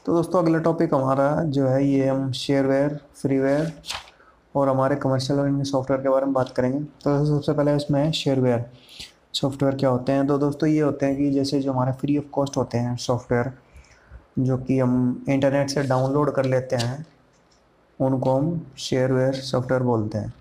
तो 0.05 0.13
दोस्तों, 0.15 0.41
अगला 0.41 0.59
टॉपिक 0.59 0.93
हमारा 0.93 1.43
जो 1.45 1.67
है 1.67 1.83
ये 1.85 2.07
हम 2.07 2.31
शेयरवेयर 2.31 2.95
फ्रीवेयर 3.15 3.71
और 4.55 4.69
हमारे 4.69 4.95
कमर्शियल 4.95 5.39
और 5.39 5.63
सॉफ्टवेयर 5.65 6.01
के 6.03 6.09
बारे 6.09 6.25
में 6.25 6.33
बात 6.33 6.49
करेंगे। 6.55 6.79
तो 7.03 7.25
सबसे 7.25 7.53
पहले 7.53 7.75
इसमें 7.75 7.99
है 8.03 8.11
शेयरवेयर 8.11 8.65
सॉफ्टवेयर 9.33 9.75
क्या 9.75 9.89
होते 9.89 10.11
हैं? 10.11 10.25
तो 10.27 10.37
दोस्तों, 10.37 10.69
ये 10.69 10.79
होते 10.81 11.05
हैं 11.05 11.17
कि 11.17 11.29
जैसे 11.31 11.59
जो 11.61 11.71
हमारे 11.73 11.91
फ्री 11.91 12.17
ऑफ़ 12.17 12.29
कॉस्ट 12.33 12.57
होते 12.57 12.77
हैं 12.77 12.95
सॉफ्टवेयर 12.97 13.51
जो 14.39 14.57
कि 14.57 14.79
हम 14.79 15.25
इंटरनेट 15.29 15.69
से 15.69 15.83
डाउनलोड 15.83 16.33
कर 16.35 16.45
लेते 16.45 16.75
हैं, 16.75 17.05
उनको 17.99 18.37
हम 18.37 18.61
शेयरवेयर 18.79 19.33
सॉफ्टवेयर 19.33 19.83
बोलते 19.83 20.17
हैं। 20.17 20.33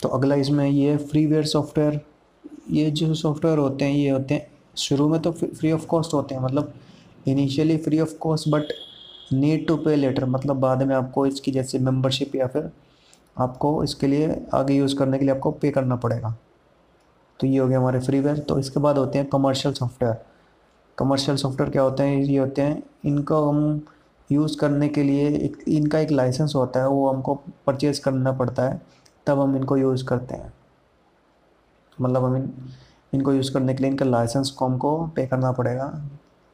तो 0.00 0.08
अगला 0.08 0.34
इसमें 0.36 0.66
ये 0.66 0.96
फ्रीवेयर 0.98 1.46
सॉफ्टवेयर 1.46 2.00
ये 2.70 2.90
जो 2.90 3.14
सॉफ्टवेयर 3.16 3.58
होते 3.58 3.84
हैं, 3.84 3.92
ये 3.92 4.10
होते 4.10 4.34
हैं, 4.34 4.50
शुरू 4.78 5.08
में 5.08 5.20
तो 5.22 5.32
फ्री 5.32 5.72
ऑफ़ 5.72 5.86
कॉस्ट 5.86 6.14
होते 6.14 6.34
हैं 6.34 6.42
मतलब 6.42 6.74
initially 7.26 7.76
free 7.76 8.00
of 8.00 8.16
cost 8.18 8.48
but 8.48 8.72
need 9.32 9.66
to 9.68 9.76
pay 9.76 9.96
later 9.96 10.24
मतलब 10.24 10.56
बाद 10.56 10.82
में 10.82 10.94
आपको 10.94 11.26
इसकी 11.26 11.52
जैसे 11.52 11.78
मेंबरशिप 11.78 12.34
या 12.36 12.46
फिर 12.46 12.70
आपको 13.36 13.82
इसके 13.84 14.06
लिए 14.06 14.40
आगे 14.54 14.74
यूज़ 14.74 14.96
करने 14.96 15.18
के 15.18 15.24
लिए 15.24 15.34
आपको 15.34 15.50
पे 15.52 15.70
करना 15.70 15.96
पड़ेगा। 15.96 16.34
तो 17.40 17.46
ये 17.46 17.58
हो 17.58 17.68
गया 17.68 17.78
हमारे 17.78 18.00
फ्रीवेयर 18.00 18.38
तो 18.38 18.58
इसके 18.58 18.80
बाद 18.80 18.98
होते 18.98 19.18
हैं 19.18 19.28
कमर्शियल 19.28 19.74
सॉफ्टवेयर 19.74 20.16
कमर्शियल 20.98 21.36
सॉफ्टवेयर 21.36 21.70
क्या 21.70 21.82
होते 21.82 22.02
हैं? 22.02 22.16
ये 22.16 22.38
होते 22.38 22.62
हैं, 22.62 22.82
इनको 23.04 23.48
हम 23.48 23.80
यूज़ 24.32 24.56
करने 24.58 24.88
के 24.88 25.02
लिए 25.02 25.28
एक, 25.28 25.56
इनका 25.68 25.98
एक 25.98 26.10
लाइसेंस 26.10 26.52
होता 26.56 26.80
है, 26.80 26.88
वो 26.88 27.08
हमको 27.10 27.34
परचेज़ 27.66 28.00
करना 28.00 28.32
पड़ता 28.32 28.62
है, 28.62 28.80
तब 29.26 29.40
हम 29.40 29.56
इनको 29.56 29.76
यूज़ 29.76 30.04
करते 30.04 30.34
हैं। 30.34 30.52
मतलब 32.00 32.24
हम 32.24 32.36
इन, 32.36 32.50
इनको 33.14 33.32
यूज़ 33.32 33.52
करने 33.52 33.74
के 33.74 33.82
लिए 33.82 33.90
इनका 33.90 34.04
लाइसेंस 34.04 34.50
को 34.50 34.66
हमको 34.66 35.06
पे 35.06 35.26
करना 35.26 35.52
पड़ेगा। 35.52 35.88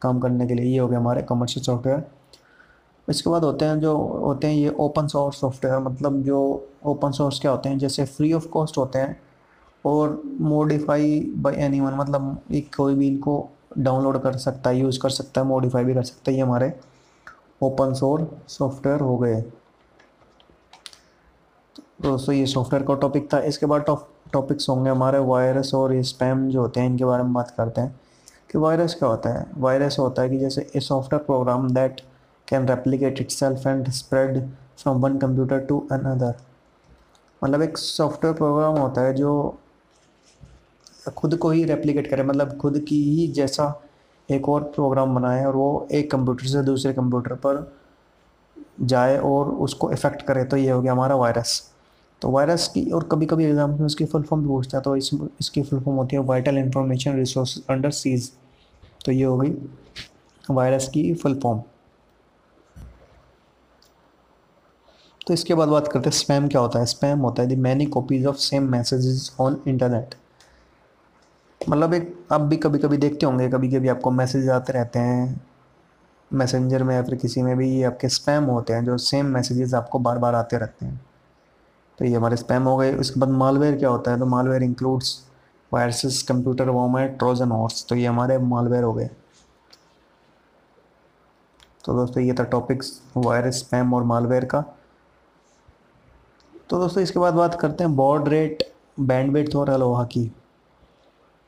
काम 0.05 0.19
करने 0.19 0.47
के 0.47 0.53
लिए, 0.53 0.65
ये 0.65 0.79
हो 0.79 0.87
गया 0.87 0.99
हमारे 0.99 1.21
कमर्शियल 1.23 1.65
सॉफ्टवेयर 1.65 2.03
इसके 3.07 3.29
बाद 3.29 3.43
होते 3.43 3.65
हैं 3.65 3.79
जो, 3.79 3.95
होते 3.97 4.47
हैं 4.47 4.53
ये 4.55 4.69
ओपन 4.79 5.07
सोर्स 5.07 5.39
सॉफ्टवेयर 5.39 5.79
मतलब 5.79 6.21
जो 6.23 6.39
ओपन 6.85 7.11
सोर्स 7.11 7.39
क्या 7.39 7.51
होते 7.51 7.69
हैं, 7.69 7.77
जैसे 7.77 8.05
फ्री 8.05 8.31
ऑफ़ 8.33 8.47
कॉस्ट 8.49 8.77
होते 8.77 8.99
हैं 8.99 9.17
और 9.85 10.21
मॉडिफाई 10.41 11.19
बाय 11.37 11.55
एनीवन 11.55 11.93
मतलब 11.95 12.37
एक 12.51 12.75
कोई 12.75 12.95
भी 12.95 13.07
इनको 13.07 13.37
डाउनलोड 13.77 14.17
कर 14.21 14.37
सकता 14.37 14.69
है 14.69 14.79
यूज़ 14.79 14.99
कर 14.99 15.09
सकता 15.09 15.41
है 15.41 15.47
मॉडिफाई 15.47 15.83
भी 15.83 15.93
कर 15.93 16.03
सकता 16.03 16.31
है, 16.31 16.37
ये 16.37 16.43
हमारे 16.43 16.73
ओपन 17.61 17.93
सोर्स 17.93 18.53
सॉफ्टवेयर 18.53 19.01
हो 19.01 19.17
गए। 19.17 19.41
दोस्तों 22.01 22.35
ये 22.35 22.45
सॉफ्टवेयर 22.45 22.85
का 22.85 22.95
टॉपिक 22.95 23.27
था। 23.33 23.39
इसके 23.43 23.65
बाद 23.65 23.85
टॉपिक्स 24.33 24.69
होंगे 24.69 24.89
हमारे 24.89 25.19
वायरस 25.21 25.73
और 25.75 25.93
ये 25.93 26.01
स्पैम 26.03 26.47
जो 26.49 26.61
होते 26.61 26.79
हैं, 26.79 26.89
इनके 26.89 27.05
बारे 27.05 27.23
में 27.23 27.33
बात 27.33 27.53
करते 27.57 27.81
हैं। 27.81 27.99
कि 28.55 28.59
वायरस 28.59 28.93
क्या 28.93 29.07
होता 29.09 29.29
है? 29.29 29.45
वायरस 29.57 29.95
होता 29.99 30.21
है 30.21 30.29
कि 30.29 30.37
जैसे 30.37 30.61
a 30.75 30.79
software 30.79 31.23
program 31.23 31.67
that 31.69 31.99
can 32.47 32.67
replicate 32.67 33.19
itself 33.29 33.65
and 33.67 33.89
spread 33.91 34.39
from 34.77 35.01
one 35.01 35.17
computer 35.17 35.59
to 35.59 35.79
another 35.91 36.35
मतलब 37.41 37.61
एक 37.61 37.77
सॉफ्टवेयर 37.77 38.35
प्रोग्राम 38.35 38.77
होता 38.77 39.01
है 39.01 39.13
जो 39.13 39.33
खुद 41.17 41.35
को 41.35 41.49
ही 41.49 41.63
रेप्लिकेट 41.63 42.09
करे 42.09 42.23
मतलब 42.23 42.57
खुद 42.57 42.79
की 42.79 43.01
ही 43.03 43.27
जैसा 43.31 43.67
एक 44.29 44.49
और 44.49 44.63
प्रोग्राम 44.75 45.15
बनाए 45.15 45.43
और 45.45 45.55
वो 45.55 45.67
एक 45.91 46.09
कंप्यूटर 46.11 46.47
से 46.47 46.61
दूसरे 46.63 46.93
कंप्यूटर 46.93 47.33
पर 47.35 47.59
जाए 48.81 49.17
और 49.23 49.49
उसको 49.67 49.91
इफ़ेक्ट 49.91 50.21
करे 50.21 50.43
तो 50.43 50.57
ये 50.57 50.69
हो 50.69 50.81
गया 50.81 50.91
हमारा 50.91 51.15
वायरस 51.15 51.61
तो 52.21 52.29
वायरस 52.29 52.67
की 52.67 52.89
और 52.91 53.03
कभी 53.11 53.25
कभी 53.25 53.45
एग्ज़ाम 53.45 53.71
में 53.71 53.85
उसकी 53.85 54.05
फुल 54.05 54.23
फॉर्म 54.23 54.43
भी 54.43 54.47
पूछता 54.47 54.77
है 54.77 54.83
तो 54.83 54.95
इस, 54.95 55.11
इसकी 55.39 55.61
फुल 55.61 55.79
फॉर्म 55.79 55.97
होती 55.97 56.15
है 56.15 56.21
vital 56.23 56.57
information 56.57 57.15
resource 57.15 57.59
under 57.69 57.89
seize 57.91 58.31
तो 59.05 59.11
ये 59.11 59.23
हो 59.23 59.37
गई 59.37 59.55
वायरस 60.51 60.87
की 60.87 61.13
फुल 61.13 61.39
फॉर्म 61.39 61.61
तो 65.27 65.33
इसके 65.33 65.53
बाद 65.53 65.67
बात 65.67 65.87
करते 65.87 66.09
हैं 66.09 66.17
स्पैम 66.17 66.47
क्या 66.47 66.61
होता 66.61 66.79
है? 66.79 66.85
स्पैम 66.85 67.19
होता 67.19 67.41
है 67.41 67.47
the 67.49 67.55
many 67.55 67.85
copies 67.85 68.25
of 68.25 68.35
same 68.35 68.63
messages 68.63 69.35
on 69.39 69.61
internet 69.67 70.15
मतलब 71.69 71.93
एक, 71.93 72.25
आप 72.31 72.41
भी 72.41 72.57
कभी 72.57 72.79
कभी 72.79 72.97
देखते 72.97 73.25
होंगे 73.25 73.49
कभी 73.49 73.71
कभी 73.71 73.87
आपको 73.87 74.11
मैसेज 74.11 74.49
आते 74.49 74.73
रहते 74.73 74.99
हैं 74.99 75.47
मैसेंजर 76.33 76.83
में 76.83 76.95
या 76.95 77.03
फिर 77.03 77.15
किसी 77.15 77.41
में 77.41 77.57
भी 77.57 77.69
ये 77.69 77.83
आपके 77.83 78.09
स्पैम 78.09 78.43
होते 78.43 78.73
हैं, 78.73 78.85
जो 78.85 78.97
सेम 78.97 79.25
मैसेजेस 79.25 79.73
आपको 79.73 79.99
बार 79.99 80.17
बार 80.17 80.35
आते 80.35 80.57
रहते 80.57 80.85
हैं। 80.85 81.05
तो 81.99 82.05
ये 82.05 82.15
हमारे 82.15 82.37
स्पैम 82.37 82.63
हो 82.63 82.77
गए। 82.77 82.95
उसके 82.95 83.19
बाद 83.19 83.29
मालवेयर 83.29 83.77
क्या 83.77 83.89
होता 83.89 84.11
है? 84.11 84.19
तो 84.19 84.25
मालवेयर 84.25 84.63
इंक्लूड्स 84.63 85.29
वायरसेस 85.75 86.21
कंप्यूटर 86.23 86.69
वॉमेर 86.71 87.07
ट्रोजन 87.09 87.51
हॉर्स 87.51 87.85
तो 87.89 87.95
ये 87.95 88.05
हमारे 88.05 88.37
मालवेयर 88.39 88.83
हो 88.83 88.93
गए। 88.93 89.09
तो 91.85 91.93
दोस्तों, 91.95 92.23
ये 92.23 92.33
था 92.33 92.43
टॉपिक्स 92.45 92.91
वायरस 93.17 93.59
स्पैम 93.59 93.93
और 93.93 94.03
मालवेयर 94.03 94.45
का। 94.45 94.61
तो 96.69 96.79
दोस्तों, 96.79 97.03
इसके 97.03 97.19
बाद 97.19 97.33
बात 97.33 97.59
करते 97.59 97.83
हैं 97.83 97.95
बॉर्ड 97.95 98.27
रेट 98.27 98.63
बैंडविड्थ 99.01 99.55
और 99.55 99.69
अलोहा 99.69 100.03
की। 100.05 100.31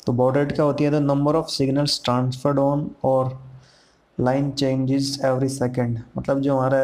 तो 0.06 0.14
बॉर्ड 0.14 0.38
रेट 0.38 0.52
क्या 0.52 0.66
होती 0.66 0.84
है? 0.84 0.92
The 0.92 1.02
number 1.04 1.36
of 1.36 1.48
signals 1.50 2.02
transferred 2.04 2.60
on 2.60 2.90
और 3.04 3.38
लाइन 4.18 4.52
चेंजेस 4.52 5.18
एवरी 5.26 5.50
सेकंड 5.50 6.00
मतलब 6.18 6.40
जो 6.42 6.54
हमारा 6.54 6.80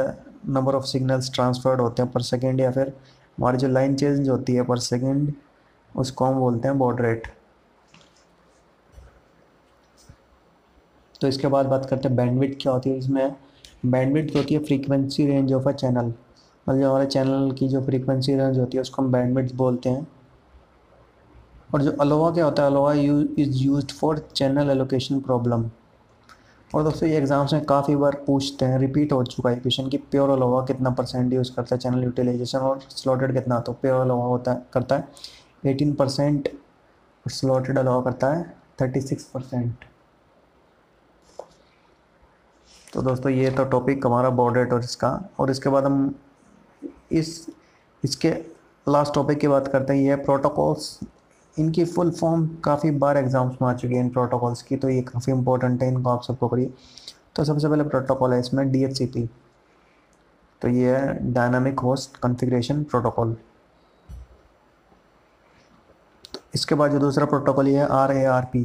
नंबर 0.47 0.75
ऑफ़ 0.75 0.85
सिग्नल्स 0.85 1.31
ट्रांसफर्ड 1.33 1.81
होते 1.81 2.03
हैं 2.03 2.11
पर 2.11 2.21
सेकंड 2.23 2.61
या 2.61 2.71
फिर 2.71 2.93
हमारी 3.37 3.57
जो 3.57 3.67
लाइन 3.67 3.95
चेंज 3.95 4.29
होती 4.29 4.55
है 4.55 4.63
पर 4.63 4.77
सेकंड 4.79 5.33
उसको 5.95 6.25
हम 6.25 6.39
बोलते 6.39 6.67
हैं 6.67 6.77
बॉड 6.79 7.01
रेट 7.01 7.27
तो 11.21 11.27
इसके 11.27 11.47
बाद 11.47 11.65
बात 11.65 11.85
करते 11.85 12.07
हैं 12.07 12.15
बैंडविड्थ 12.17 12.57
क्या 12.61 12.71
होती 12.73 12.89
है 12.89 12.97
इसमें. 12.97 13.35
बैंडविड्थ 13.85 14.35
होती 14.35 14.53
है 14.53 14.63
frequency 14.63 15.25
range 15.27 15.53
of 15.53 15.67
a 15.69 15.71
channel 15.73 16.05
मतलब 16.05 16.79
जो 16.79 16.89
हमारे 16.89 17.05
चैनल 17.05 17.51
की 17.59 17.67
जो 17.69 17.81
फ्रीक्वेंसी 17.85 18.35
रेंज 18.35 18.59
होती 18.59 18.77
है 18.77 18.81
उसको 18.81 19.01
हम 19.01 19.11
बैंडविड्थ 19.11 19.53
बोलते 19.55 19.89
हैं. 19.89 20.07
और 21.73 21.81
जो 21.81 21.91
अलोवा 22.01 22.29
क्या 22.31 22.45
होता 22.45 22.63
है? 22.63 22.69
ALOHA 22.69 22.93
you 22.93 23.19
is 23.39 23.57
use 23.57 23.93
for 23.93 24.19
channel 24.35 24.69
allocation 24.69 25.19
problem 25.19 25.69
और 26.75 26.83
दोस्तों 26.83 27.09
ये 27.09 27.17
एग्ज़ाम्स 27.17 27.53
में 27.53 27.63
काफ़ी 27.65 27.95
बार 27.95 28.15
पूछते 28.27 28.65
हैं 28.65 28.77
रिपीट 28.79 29.11
हो 29.13 29.23
चुका 29.25 29.49
है 29.49 29.55
क्वेश्चन 29.55 29.89
कि 29.89 29.97
प्योर 30.11 30.29
अलोवा 30.29 30.63
कितना 30.65 30.89
परसेंट 30.91 31.33
यूज़ 31.33 31.51
करता 31.55 31.75
है 31.75 31.79
चैनल 31.79 32.03
यूटिलाइजेशन 32.03 32.59
और 32.59 32.79
स्लॉटेड 32.89 33.33
कितना? 33.33 33.59
तो 33.59 33.73
प्योर 33.73 33.99
अलोवा 34.01 34.25
होता 34.25 34.51
है, 34.51 34.65
करता 34.73 34.95
है. 34.95 35.07
एटीन 35.63 35.93
परसेंट 35.95 36.49
स्लॉटेड 37.25 37.77
अलोवा 37.77 38.01
करता 38.03 38.33
है 38.33 38.43
थर्टी 38.81 39.01
सिक्स 39.01 39.23
परसेंट 39.25 39.85
तो 42.87 43.01
दोस्तों, 43.01 43.31
ये 43.31 43.49
तो 43.51 43.63
टॉपिक 43.65 44.05
हमारा 44.05 44.29
बॉर्डेट 44.31 44.73
और 44.73 44.83
इसका। 44.83 45.09
और 45.39 45.51
इसके 45.51 45.69
बाद 45.69 45.85
हम 45.85 46.13
इस, 47.11 47.47
इसके 48.03 48.29
लास्ट 48.87 49.13
टॉपिक 49.13 49.39
की 49.39 49.47
बात 49.47 49.67
करते 49.67 49.93
हैं। 49.93 50.01
ये 50.01 50.15
प्रोटोकॉल्स 50.17 50.99
इनकी 51.57 51.85
फुल 51.85 52.11
फॉर्म 52.11 52.47
काफ़ी 52.65 52.91
बार 52.97 53.17
एग्ज़ाम्स 53.17 53.55
में 53.61 53.67
आ 53.69 53.73
चुकी 53.73 53.95
है 53.95 54.01
इन 54.01 54.09
प्रोटोकॉल्स 54.09 54.61
की 54.61 54.75
तो 54.75 54.89
ये 54.89 55.01
काफ़ी 55.03 55.33
इंपॉर्टेंट 55.33 55.83
है, 55.83 55.89
इनको 55.89 56.09
आप 56.09 56.23
सबको 56.23 56.47
करिए। 56.47 56.73
तो 57.35 57.43
सबसे 57.43 57.67
पहले 57.67 57.83
प्रोटोकॉल 57.85 58.33
है 58.33 58.39
इसमें 58.39 58.71
डी 58.71 59.27
तो 60.61 60.67
ये 60.69 60.95
है 60.95 61.33
डायनामिक 61.33 61.79
होस्ट 61.79 62.17
कॉन्फ़िगरेशन 62.17 62.83
प्रोटोकॉल 62.83 63.35
इसके 66.53 66.75
बाद 66.75 66.91
जो 66.91 66.99
दूसरा 66.99 67.25
प्रोटोकॉल 67.25 67.67
ये 67.67 67.77
है 67.77 67.87
R 67.91 68.11
A 68.11 68.23
R 68.25 68.45
P 68.45 68.59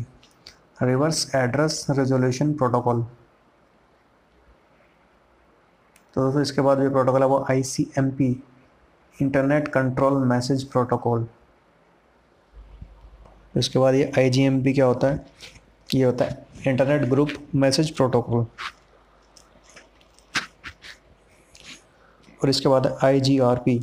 reverse 0.82 1.34
address 1.34 1.86
resolution 1.90 2.52
protocol 2.54 3.02
तो 6.14 6.22
दोस्तों, 6.22 6.42
इसके 6.42 6.60
बाद 6.60 6.80
जो 6.82 6.90
प्रोटोकॉल 6.90 7.22
है, 7.22 7.28
वो 7.28 7.44
I 7.50 7.62
C 7.62 7.86
M 7.98 8.10
P 8.10 8.26
internet 9.18 9.68
control 9.68 10.18
message 10.26 10.64
protocol 10.70 11.26
इसके 13.56 13.78
बाद 13.78 13.94
ये 13.94 14.10
आई 14.18 14.30
जी 14.30 14.42
एम 14.42 14.62
पी 14.64 14.72
क्या 14.72 14.86
होता 14.86 15.06
है? 15.06 15.26
ये 15.94 16.04
होता 16.04 16.24
है 16.24 16.46
इंटरनेट 16.66 17.08
ग्रुप 17.10 17.28
मैसेज 17.54 17.90
प्रोटोकॉल 17.96 18.46
और 22.40 22.48
इसके 22.48 22.68
बाद 22.68 22.86
आई 23.04 23.20
जी 23.20 23.38
आर 23.40 23.56
पी 23.64 23.76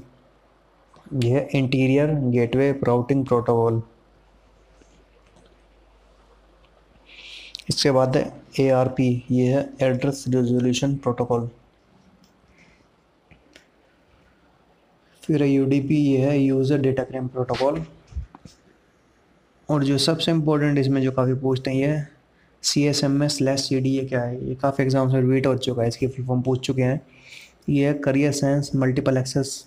ये 1.13 1.31
है 1.31 1.47
इंटीरियर 1.53 2.13
गेटवे 2.31 2.71
राउटिंग 2.83 3.25
प्रोटोकॉल 3.25 3.81
इसके 7.67 7.91
बाद 7.91 8.17
है 8.17 8.31
ए 8.59 8.69
आर 8.71 8.87
पी 8.97 9.07
ये 9.31 9.45
है 9.47 9.69
एड्रेस 9.81 10.23
रेजोल्यूशन 10.27 10.95
प्रोटोकॉल 10.97 11.49
फिर 15.23 15.43
है 15.43 15.49
यू 15.49 15.65
डी 15.65 15.79
पी 15.81 15.95
ये 15.97 16.17
है 16.21 16.37
यूज़र 16.39 16.81
डेटा 16.81 17.03
क्रेम 17.03 17.27
प्रोटोकॉल 17.27 17.85
और 19.69 19.83
जो 19.83 19.97
सबसे 19.97 20.31
इम्पोर्टेंट 20.31 20.77
इसमें 20.77 21.01
जो 21.01 21.11
काफ़ी 21.11 21.33
पूछते 21.33 21.71
हैं, 21.71 21.77
ये 21.77 22.03
C 22.63 22.83
S 22.87 23.03
M 23.03 23.23
S 23.23 23.37
slash 23.37 23.67
C 23.67 23.79
D 23.79 23.89
ये 23.89 24.05
क्या 24.05 24.21
है? 24.21 24.47
ये 24.47 24.55
काफ़ी 24.55 24.83
एग्ज़ाम्स 24.83 25.13
में 25.13 25.21
रिपीट 25.21 25.47
हो 25.47 25.55
चुका 25.57 25.81
है, 25.81 25.87
इसकी 25.87 26.07
फुल 26.07 26.25
फॉर्म 26.25 26.41
पूछ 26.41 26.59
चुके 26.65 26.81
हैं। 26.81 26.99
ये 27.69 27.87
है 27.87 27.93
carrier 27.99 28.31
science 28.33 28.71
multiple 28.75 29.17
access 29.17 29.65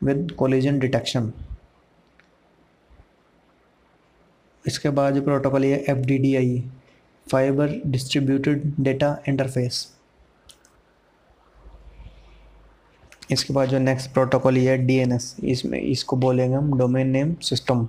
with 0.00 0.32
collision 0.38 0.78
detection 0.78 1.32
इसके 4.64 4.90
बाद 4.90 5.14
जो 5.14 5.22
प्रोटोकॉल 5.22 5.64
ये 5.64 5.84
F 5.88 5.98
D 5.98 6.18
D 6.18 6.34
I 6.36 6.62
fibre 7.26 7.80
distributed 7.86 8.72
data 8.80 9.16
interface 9.28 9.86
इसके 13.30 13.54
बाद 13.54 13.68
जो 13.68 13.78
नेक्स्ट 13.78 14.12
प्रोटोकॉल 14.12 14.58
ये 14.58 14.76
डी 14.78 14.96
एन 14.96 15.12
एस 15.12 15.36
इसमें, 15.44 15.80
इसको 15.80 16.16
बोलेंगे 16.16 16.54
हम 16.56 16.76
डोमेन 16.78 17.08
नेम 17.10 17.34
सिस्टम 17.42 17.86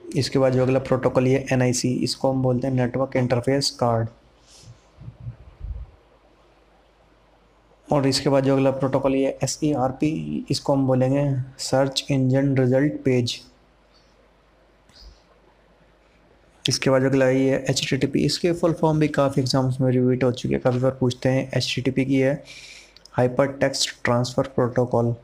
इसके 0.00 0.38
बाद 0.38 0.52
जो 0.52 0.62
अगला 0.62 0.78
प्रोटोकॉल 0.78 1.26
ये 1.26 1.44
एन 1.52 1.62
आई 1.62 1.72
सी 1.72 1.92
इसको 2.04 2.32
हम 2.32 2.42
बोलते 2.42 2.66
हैं 2.66 2.74
नेटवर्क 2.74 3.16
इंटरफेस 3.16 3.70
कार्ड 3.80 4.08
और 7.88 8.06
इसके 8.06 8.28
बाद 8.28 8.44
जो 8.44 8.56
अगला 8.56 8.70
प्रोटोकॉल 8.70 9.14
ये 9.14 9.38
एस 9.44 9.58
ई 9.64 9.72
आर 9.74 9.90
पी 9.90 10.10
इसको 10.50 10.72
हम 10.72 10.86
बोलेंगे 10.86 11.24
सर्च 11.60 12.04
इंजन 12.10 12.56
रिज़ल्ट 12.56 13.00
पेज 13.04 13.40
इसके 16.70 16.90
बाद 16.90 17.04
अगला 17.04 17.28
ये 17.28 17.50
है 17.50 18.06
पी 18.06 18.24
इसके 18.24 18.52
फुल 18.54 18.72
फॉर्म 18.80 18.98
भी 19.00 19.08
काफ़ी 19.10 19.42
एग्ज़ाम्स 19.42 19.80
में 19.80 19.90
रिपीट 19.92 20.24
हो 20.24 20.30
चुके 20.32 20.54
हैं। 20.54 20.62
काफ़ी 20.62 20.78
बार 20.80 20.96
पूछते 21.00 21.28
हैं 21.28 21.48
एच 21.56 21.74
की 21.78 22.14
है? 22.14 22.34
हाइपर 23.12 23.46
टेक्स्ट 23.58 23.90
ट्रांसफ़र 24.04 24.48
प्रोटोकॉल 24.54 25.14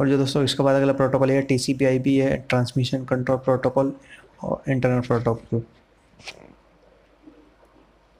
और 0.00 0.08
जो 0.08 0.16
दोस्तों, 0.18 0.42
इसके 0.44 0.62
बाद 0.62 0.76
अगला 0.76 0.92
प्रोटोकॉल 0.92 1.30
है 1.30 1.40
T 1.42 1.58
C 1.58 1.74
P 1.74 1.84
I 1.84 1.98
P 1.98 2.16
है 2.16 2.36
ट्रांसमिशन 2.48 3.04
कंट्रोल 3.04 3.38
प्रोटोकॉल 3.38 3.92
और 4.42 4.70
इंटरनेट 4.70 5.06
प्रोटोकॉल 5.06 5.62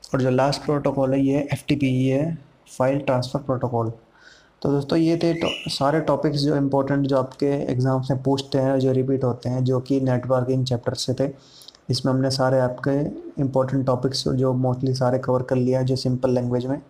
और 0.04 0.22
जो 0.22 0.30
लास्ट 0.30 0.64
प्रोटोकॉल 0.64 1.14
है, 1.14 1.20
ये 1.20 1.48
एफ़ 1.52 1.64
टी 1.68 1.76
पी 1.76 1.92
है 2.06 2.36
फ़ाइल 2.76 2.98
ट्रांसफ़र 3.00 3.42
प्रोटोकॉल 3.42 3.92
तो 4.62 4.70
दोस्तों 4.70 4.98
ये 4.98 5.16
थे 5.16 5.32
तो, 5.34 5.48
सारे 5.70 6.00
टॉपिक्स 6.00 6.38
जो 6.38 6.56
इम्पोर्टेंट 6.56 7.06
जो 7.06 7.16
आपके 7.16 7.46
एग्ज़ाम्स 7.72 8.10
में 8.10 8.22
पूछते 8.22 8.58
हैं 8.58 8.78
जो 8.78 8.92
रिपीट 8.92 9.24
होते 9.24 9.48
हैं 9.48 9.62
जो 9.64 9.80
कि 9.80 10.00
नेटवर्किंग 10.00 10.64
चैप्टर 10.66 10.94
से 10.94 11.14
थे। 11.14 11.30
इसमें 11.90 12.12
हमने 12.12 12.30
सारे 12.30 12.58
आपके 12.60 12.98
इम्पोर्टेंट 13.42 13.84
टॉपिक्स 13.86 14.26
जो 14.28 14.52
मोस्टली 14.54 14.94
सारे 14.94 15.18
कवर 15.18 15.42
कर 15.42 15.56
लिया 15.56 15.82
जो 15.82 15.96
सिंपल 15.96 16.30
लैंग्वेज 16.30 16.66
में। 16.66 16.80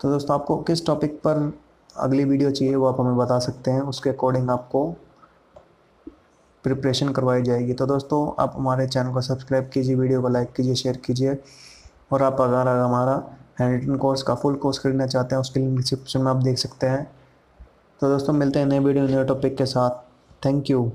तो 0.00 0.10
दोस्तों 0.10 0.34
आपको 0.34 0.56
किस 0.62 0.84
टॉपिक 0.86 1.20
पर 1.20 1.52
अगली 1.96 2.24
वीडियो 2.24 2.50
चाहिए 2.50 2.74
वो 2.74 2.86
आप 2.86 3.00
हमें 3.00 3.16
बता 3.16 3.38
सकते 3.38 3.70
हैं। 3.70 3.80
उसके 3.82 4.10
अकॉर्डिंग 4.10 4.50
आपको 4.50 4.88
प्रिपरेशन 6.64 7.08
करवाई 7.08 7.42
जाएगी। 7.42 7.72
तो 7.72 7.86
दोस्तों 7.86 8.26
आप 8.42 8.54
हमारे 8.56 8.86
चैनल 8.86 9.12
को 9.12 9.20
सब्सक्राइब 9.20 9.68
कीजिए 9.74 9.94
वीडियो 9.96 10.22
को 10.22 10.28
लाइक 10.28 10.52
कीजिए 10.52 10.74
शेयर 10.74 10.96
कीजिए। 11.04 11.36
और 12.12 12.22
आप 12.22 12.40
अगर 12.40 12.68
हमारा 12.68 13.16
हैंड 13.60 13.80
रिटन 13.80 13.96
कोर्स 13.96 14.22
का 14.22 14.34
फुल 14.34 14.54
कोर्स 14.54 14.78
खरीदना 14.78 15.06
चाहते 15.06 15.34
हैं, 15.34 15.40
उसके 15.40 15.60
लिंक 15.60 15.76
डिस्क्रिप्शन 15.76 16.20
में 16.20 16.30
आप 16.30 16.36
देख 16.36 16.58
सकते 16.58 16.86
हैं। 16.86 17.04
तो 18.00 18.08
दोस्तों, 18.08 18.32
मिलते 18.32 18.58
हैं 18.58 18.66
नए 18.66 18.78
वीडियो 18.78 19.06
नए 19.06 19.24
टॉपिक 19.24 19.56
के 19.56 19.66
साथ। 19.66 19.90
Thank 20.44 20.70
you 20.70 20.90